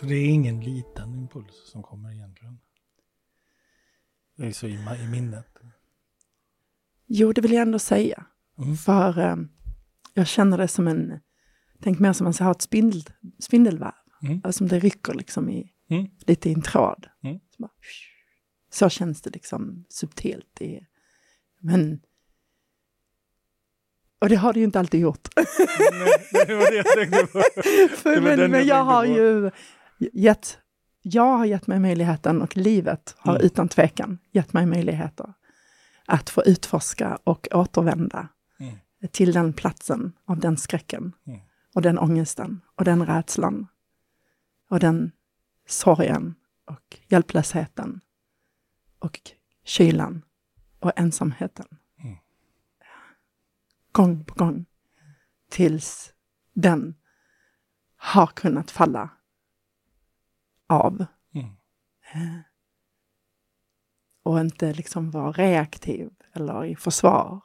[0.00, 2.58] Så det är ingen liten impuls som kommer egentligen?
[4.36, 4.72] Det är så i,
[5.04, 5.58] i minnet.
[7.06, 8.26] Jo, det vill jag ändå säga.
[8.58, 8.76] Mm.
[8.76, 9.36] För eh,
[10.14, 11.20] jag känner det som en,
[11.80, 13.02] tänk mer som man ska ha ett spindel,
[13.38, 13.92] spindelväv.
[14.22, 14.40] Mm.
[14.44, 16.06] Alltså, som det rycker liksom i, Mm.
[16.26, 17.06] lite i en tråd.
[17.24, 17.38] Mm.
[17.56, 17.70] Så, bara,
[18.70, 20.60] så känns det liksom subtilt.
[20.60, 20.86] I,
[21.60, 22.00] men...
[24.18, 25.28] Och det har det ju inte alltid gjort.
[25.36, 27.42] Nej, det var det jag tänkte på.
[27.96, 29.50] För, men, men jag jag har tänkte ju
[30.12, 30.58] gett,
[31.02, 33.46] jag har gett mig möjligheten och livet har Mm.
[33.46, 35.32] utan tvekan gett mig möjligheter
[36.06, 38.28] att få utforska och återvända
[38.60, 38.74] Mm.
[39.12, 41.40] till den platsen av den skräcken Mm.
[41.74, 43.66] och den ångesten och den rädslan
[44.70, 45.12] och den
[45.70, 48.00] sorgen och hjälplösheten
[48.98, 49.20] och
[49.64, 50.22] kylan
[50.78, 51.66] och ensamheten.
[51.98, 52.16] Mm.
[53.92, 54.66] Gång på gång
[55.48, 56.14] tills
[56.52, 56.94] den
[57.96, 59.10] har kunnat falla
[60.66, 61.46] av Mm.
[62.12, 62.40] eh,
[64.22, 67.44] och inte liksom vara reaktiv eller i försvar.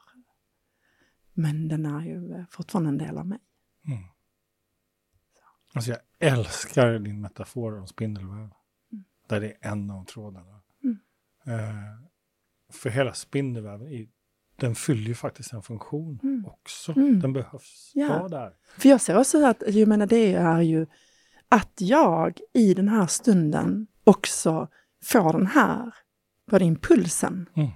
[1.32, 3.38] Men den är ju eh, fortfarande en del av mig.
[3.86, 4.04] Mm.
[5.76, 8.48] Alltså jag älskar din metafor om spindelväv.
[9.28, 10.60] Där det är en av trådarna.
[10.84, 10.98] Mm.
[11.46, 11.74] Eh,
[12.72, 14.06] för hela spindelväven, är,
[14.56, 16.46] den fyller ju faktiskt en funktion Mm.
[16.46, 16.92] också.
[16.92, 17.20] Mm.
[17.20, 18.08] Den behövs Ja.
[18.08, 18.52] vara där.
[18.78, 20.86] För jag ser också att, jag menar det är ju
[21.48, 24.68] att jag i den här stunden också
[25.04, 25.94] får den här,
[26.50, 27.70] både impulsen Mm.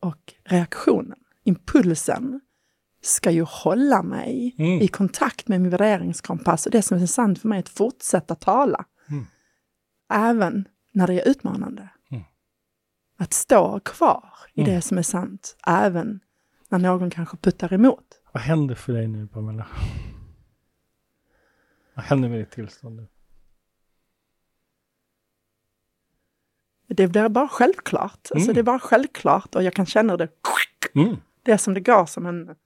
[0.00, 1.18] och reaktionen.
[1.44, 2.40] Impulsen
[3.02, 4.80] ska ju hålla mig Mm.
[4.80, 8.34] i kontakt med min värderingskompass och det som är sant för mig är att fortsätta
[8.34, 8.84] tala.
[9.08, 9.26] Mm.
[10.12, 11.88] Även när det är utmanande.
[12.10, 12.22] Mm.
[13.18, 14.74] Att stå kvar i Mm.
[14.74, 16.20] det som är sant, även
[16.68, 18.20] när någon kanske puttar emot.
[18.32, 19.66] Vad händer för dig nu Pamela?
[21.94, 23.06] Vad händer med ditt tillstånd nu?
[26.88, 28.28] Det blir bara självklart.
[28.30, 28.54] Alltså Mm.
[28.54, 30.28] det är bara självklart och jag kan känna det.
[30.94, 31.16] Mm.
[31.42, 32.56] Det är som det går som en...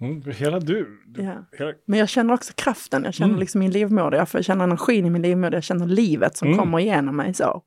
[0.00, 0.22] Mm.
[0.32, 1.02] Hela du.
[1.06, 1.44] du Ja.
[1.52, 3.40] hela, Men jag känner också kraften, jag känner Mm.
[3.40, 6.58] liksom min livmoder, jag får- känner energin i min livmoder, jag känner livet som Mm.
[6.60, 7.62] kommer igenom mig så.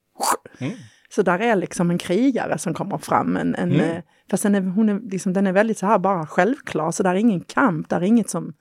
[0.60, 0.74] mm.
[1.10, 3.38] Så där är liksom en krigare som kommer fram.
[3.38, 3.90] En, en, Mm.
[3.98, 7.04] eh, Fast den är, hon är, liksom, den är väldigt så här bara självklar, så
[7.04, 8.54] där är ingen kamp, där är inget som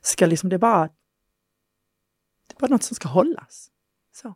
[0.00, 0.82] ska liksom, det är bara,
[2.46, 3.70] det är bara något som ska hållas.
[4.12, 4.34] Så.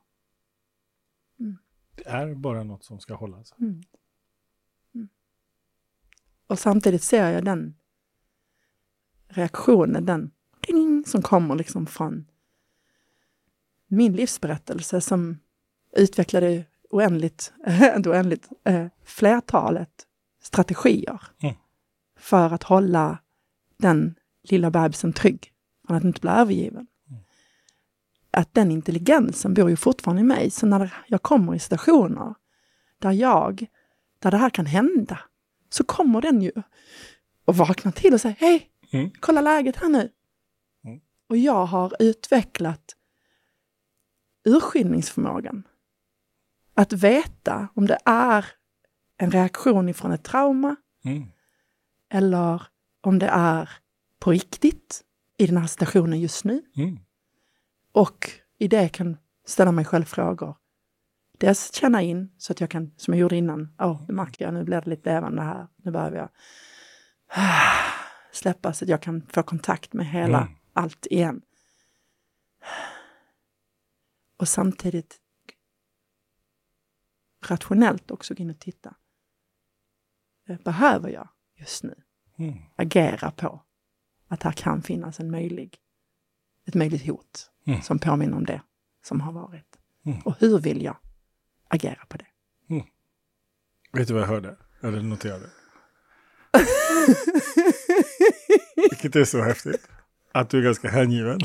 [1.96, 3.54] Det är bara något som ska hållas.
[3.58, 3.82] Mm.
[4.94, 5.08] Mm.
[6.46, 7.74] Och samtidigt ser jag den
[9.30, 10.30] reaktionen, den
[10.66, 12.26] ding, som kommer liksom från
[13.88, 15.38] min livsberättelse som
[15.96, 17.52] utvecklade oändligt,
[18.06, 20.06] oändligt, eh, flertalet
[20.42, 21.54] strategier Mm.
[22.18, 23.18] för att hålla
[23.76, 25.52] den lilla bebisen trygg
[25.86, 26.86] från att inte bli övergiven.
[27.08, 27.22] Mm.
[28.30, 32.34] Att den intelligensen bor ju fortfarande i mig, så när jag kommer i situationer
[32.98, 33.66] där jag,
[34.18, 35.18] där det här kan hända,
[35.68, 36.52] så kommer den ju
[37.44, 39.10] och vakna till och säga hej, Mm.
[39.20, 40.10] kolla läget här nu.
[40.84, 41.00] Mm.
[41.28, 42.96] Och jag har utvecklat
[44.44, 45.62] urskiljningsförmågan
[46.74, 48.46] att veta om det är
[49.16, 51.24] en reaktion ifrån ett trauma Mm.
[52.08, 52.62] eller
[53.00, 53.70] om det är
[54.18, 55.02] på riktigt
[55.38, 56.62] i den här situationen just nu.
[56.76, 56.98] Mm.
[57.92, 59.16] Och i det kan
[59.46, 60.56] ställa mig själv frågor.
[61.38, 64.54] Dels känna in så att jag kan, som jag gjorde innan, åh, nu märker jag,
[64.54, 66.28] nu blir det lite levande här, nu behöver jag
[68.32, 70.52] släppa så att jag kan få kontakt med hela Mm.
[70.72, 71.42] allt igen.
[74.36, 75.20] Och samtidigt
[77.46, 78.94] rationellt också gå in och titta.
[80.46, 82.02] Det behöver jag just nu
[82.38, 82.58] Mm.
[82.76, 83.62] agera på
[84.28, 85.78] att här kan finnas en möjlig,
[86.64, 87.82] ett möjligt hot Mm.
[87.82, 88.62] som påminner om det
[89.02, 89.78] som har varit.
[90.04, 90.18] Mm.
[90.20, 90.96] Och hur vill jag
[91.68, 92.26] agera på det?
[93.92, 94.56] Vet du vad jag hörde?
[94.80, 95.50] Eller noterade?
[98.76, 99.88] Vilket är så häftigt.
[100.32, 101.38] Att du är ganska hängiven.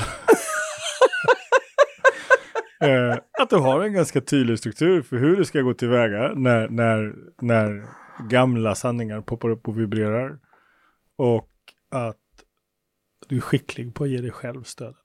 [2.80, 6.68] eh, att du har en ganska tydlig struktur för hur du ska gå tillväga när,
[6.68, 7.86] när, när
[8.28, 10.38] gamla sanningar poppar upp och vibrerar.
[11.16, 11.50] Och
[11.88, 12.16] att
[13.26, 14.96] du är skicklig på att ge dig själv stödet.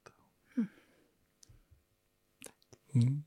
[2.94, 3.24] Mm.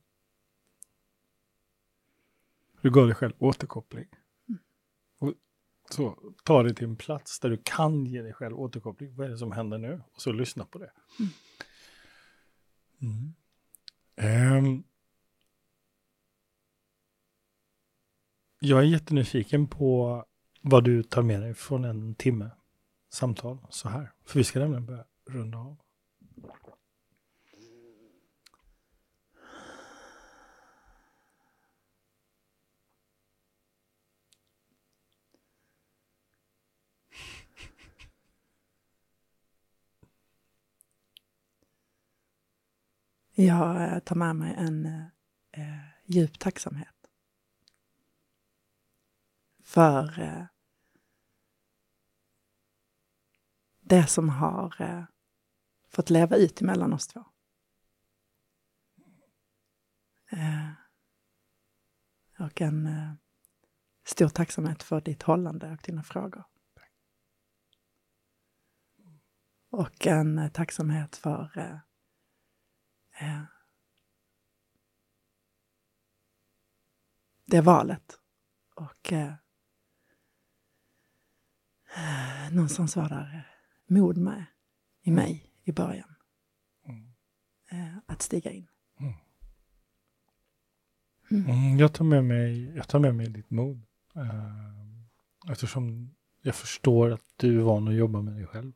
[2.80, 4.06] Du gav dig själv återkoppling.
[5.90, 9.16] Så ta dig till en plats där du kan ge dig själv återkoppling.
[9.16, 10.02] Vad är det som händer nu?
[10.14, 10.90] Och så lyssna på det.
[13.00, 13.34] Mm.
[14.16, 14.84] Ehm.
[18.64, 20.24] jag är jättenyfiken på
[20.60, 22.50] vad du tar med dig från en timme
[23.12, 24.12] samtal så här.
[24.24, 25.76] För vi ska nämligen börja runda av.
[43.36, 45.06] Jag eh, tar med mig en eh,
[45.50, 46.88] eh, djup tacksamhet.
[49.62, 50.44] För eh,
[53.80, 55.04] det som har eh,
[55.88, 57.24] fått leva ut mellan oss två.
[60.30, 60.70] Eh,
[62.38, 63.12] och en eh,
[64.04, 66.44] stor tacksamhet för ditt hållande och dina frågor.
[69.70, 71.80] Och en eh, tacksamhet för
[77.46, 78.18] det valet.
[78.74, 79.32] Och eh,
[81.96, 84.44] eh, någonstans var där eh, mod med
[85.02, 86.14] i mig i början.
[86.86, 87.12] Mm.
[87.70, 88.68] Eh, att stiga in.
[91.30, 93.82] Mm, jag, tar med mig, jag tar med mig ditt mod.
[95.50, 98.72] Eftersom jag förstår att du är van att jobba med dig själv.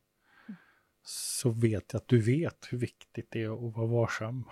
[1.11, 4.44] Så vet jag att du vet hur viktigt det är att vara varsam.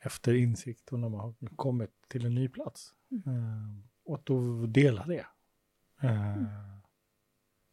[0.00, 2.94] Efter insikt och när man har kommit till en ny plats.
[3.26, 5.26] Eh, och att då dela det.
[6.04, 6.78] Uh,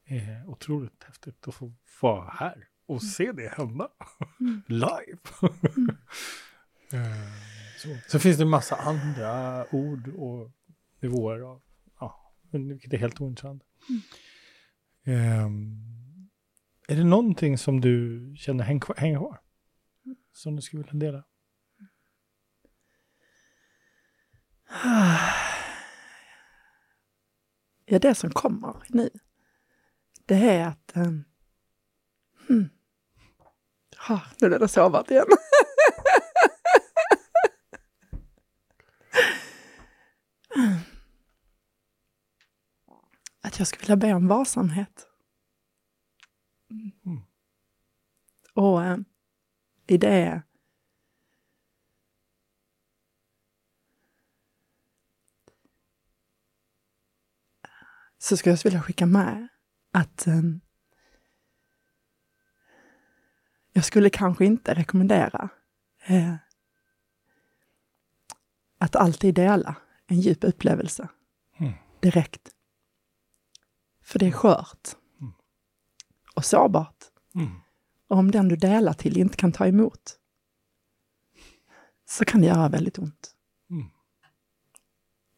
[0.05, 3.89] är otroligt häftigt att få vara här och se det hända.
[4.67, 5.17] Live.
[6.91, 7.33] Eh,
[7.77, 7.97] så.
[8.09, 10.51] Sen finns det en massa andra ord och
[10.99, 11.61] nivåer av,
[11.99, 13.63] ja, vilket är helt ointressant.
[15.03, 15.96] Ehm,
[16.88, 19.41] är det någonting som du känner häng, kvar- hänger kvar?
[20.33, 21.23] Som du skulle vilja dela?
[27.85, 29.09] Ja, det som kommer nu,
[30.25, 30.91] det är att...
[30.95, 31.25] Um,
[32.47, 32.69] hmm.
[34.09, 35.25] ah, nu blev det sovat igen.
[43.41, 45.07] att jag skulle vilja be om varsamhet.
[46.70, 47.22] Mm.
[48.53, 48.97] Och eh,
[49.88, 50.41] i det
[58.18, 59.47] så skulle jag vilja skicka med
[59.91, 60.41] att eh,
[63.74, 65.49] jag skulle kanske inte rekommendera
[66.05, 66.36] eh,
[68.78, 69.76] att alltid dela
[70.07, 71.09] en djup upplevelse
[71.59, 71.74] Mm.
[71.99, 72.49] direkt.
[74.01, 74.95] För det är skört.
[76.38, 77.05] Och sårbart.
[77.35, 77.51] Mm.
[78.07, 80.19] Och om den du delar till inte kan ta emot
[82.05, 83.35] så kan det göra väldigt ont.
[83.69, 83.85] Mm.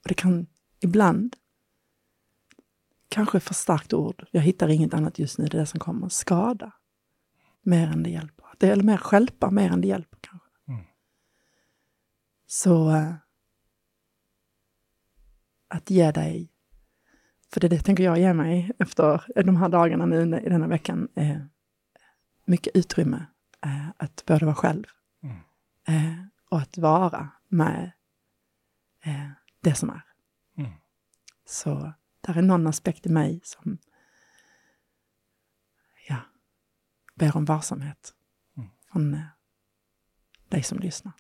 [0.04, 0.48] Och det kan
[0.80, 1.36] ibland,
[3.10, 6.10] kanske för starkt ord, jag hittar inget annat just nu, det är det som kommer,
[6.10, 6.72] skada
[7.62, 8.46] mer än det hjälper.
[8.58, 10.50] Det, eller mer stjälpa mer än det hjälper kanske.
[10.68, 10.84] Mm.
[12.48, 13.14] Så eh,
[15.68, 16.52] att ge dig,
[17.54, 21.08] för det, det tänker jag ge mig efter de här dagarna nu i denna veckan,
[21.16, 21.38] eh,
[22.46, 23.26] mycket utrymme
[23.66, 24.84] eh, att både vara själv
[25.24, 25.38] Mm.
[25.88, 27.92] eh, och att vara med
[29.04, 29.30] eh,
[29.62, 30.02] det som är.
[30.58, 30.72] Mm.
[31.46, 33.78] Så där är någon aspekt i mig som
[36.08, 36.18] ja,
[37.16, 38.14] ber om varsamhet
[38.58, 38.70] Mm.
[38.92, 39.26] från eh,
[40.50, 41.14] dig som lyssnar.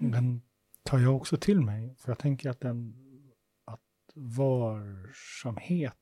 [0.00, 0.42] Den
[0.88, 1.96] tar jag också till mig.
[1.98, 2.94] För jag tänker att den
[3.64, 3.80] att
[4.14, 5.96] varsamhet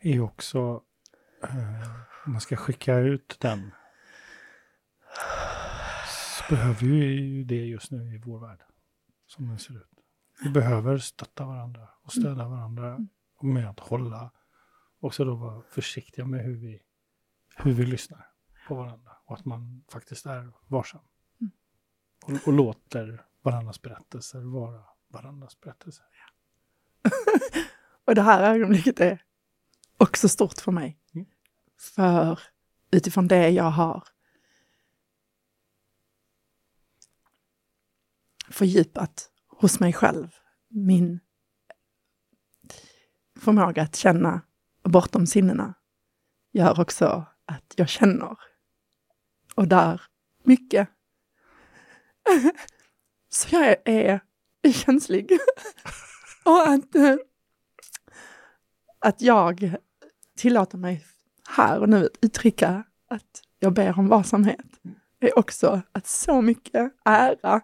[0.00, 0.82] är också,
[1.42, 1.90] eh,
[2.26, 3.70] om man ska skicka ut den,
[6.06, 8.60] så behöver vi ju det just nu i vår värld,
[9.26, 10.00] som den ser ut.
[10.44, 13.06] Vi behöver stötta varandra och stödja varandra
[13.42, 14.30] med att hålla,
[15.00, 16.82] också då vara försiktiga med hur vi,
[17.56, 18.26] hur vi lyssnar
[18.68, 21.04] på varandra och att man faktiskt är varsam.
[22.26, 26.04] Och, och låter varandras berättelser vara varandras berättelser.
[28.04, 29.22] Och det här ögonblicket är
[29.96, 30.98] också stort för mig.
[31.14, 31.26] Mm.
[31.78, 32.40] För
[32.90, 34.04] utifrån det jag har
[38.48, 40.34] fördjupat hos mig själv,
[40.68, 41.20] min
[43.36, 44.40] förmåga att känna
[44.82, 45.74] bortom sinnena
[46.52, 48.36] gör också att jag känner.
[49.54, 50.02] Och där
[50.42, 50.88] mycket.
[53.34, 54.20] Så jag är,
[54.62, 55.30] är känslig.
[56.44, 57.16] Och att, eh,
[58.98, 59.76] att jag
[60.36, 61.06] tillåter mig
[61.48, 64.66] här och nu att uttrycka att jag ber om varsamhet
[65.20, 67.60] är också att så mycket ära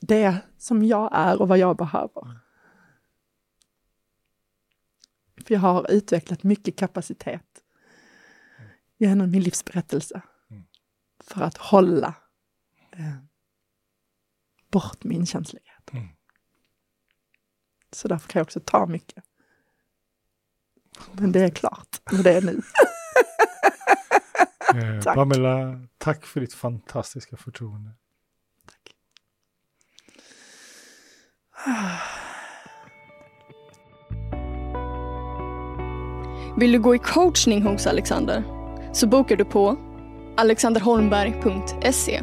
[0.00, 2.38] det som jag är och vad jag behöver.
[5.46, 7.62] För jag har utvecklat mycket kapacitet
[8.98, 10.64] genom min livsberättelse Mm.
[11.20, 12.14] för att hålla
[12.92, 13.27] eh,
[14.70, 15.90] bort min känslighet.
[15.92, 16.08] Mm.
[17.92, 19.24] Så därför kan jag också ta mycket.
[21.12, 22.60] Men det är klart, men det är nu.
[24.74, 25.14] Eh, Tack.
[25.14, 27.90] Pamela, tack för ditt fantastiska förtroende.
[28.66, 28.94] Tack.
[36.58, 38.44] Vill du gå i coachning hos Alexander?
[38.92, 39.76] Så bokar du på
[40.36, 42.22] alexanderholmberg.se.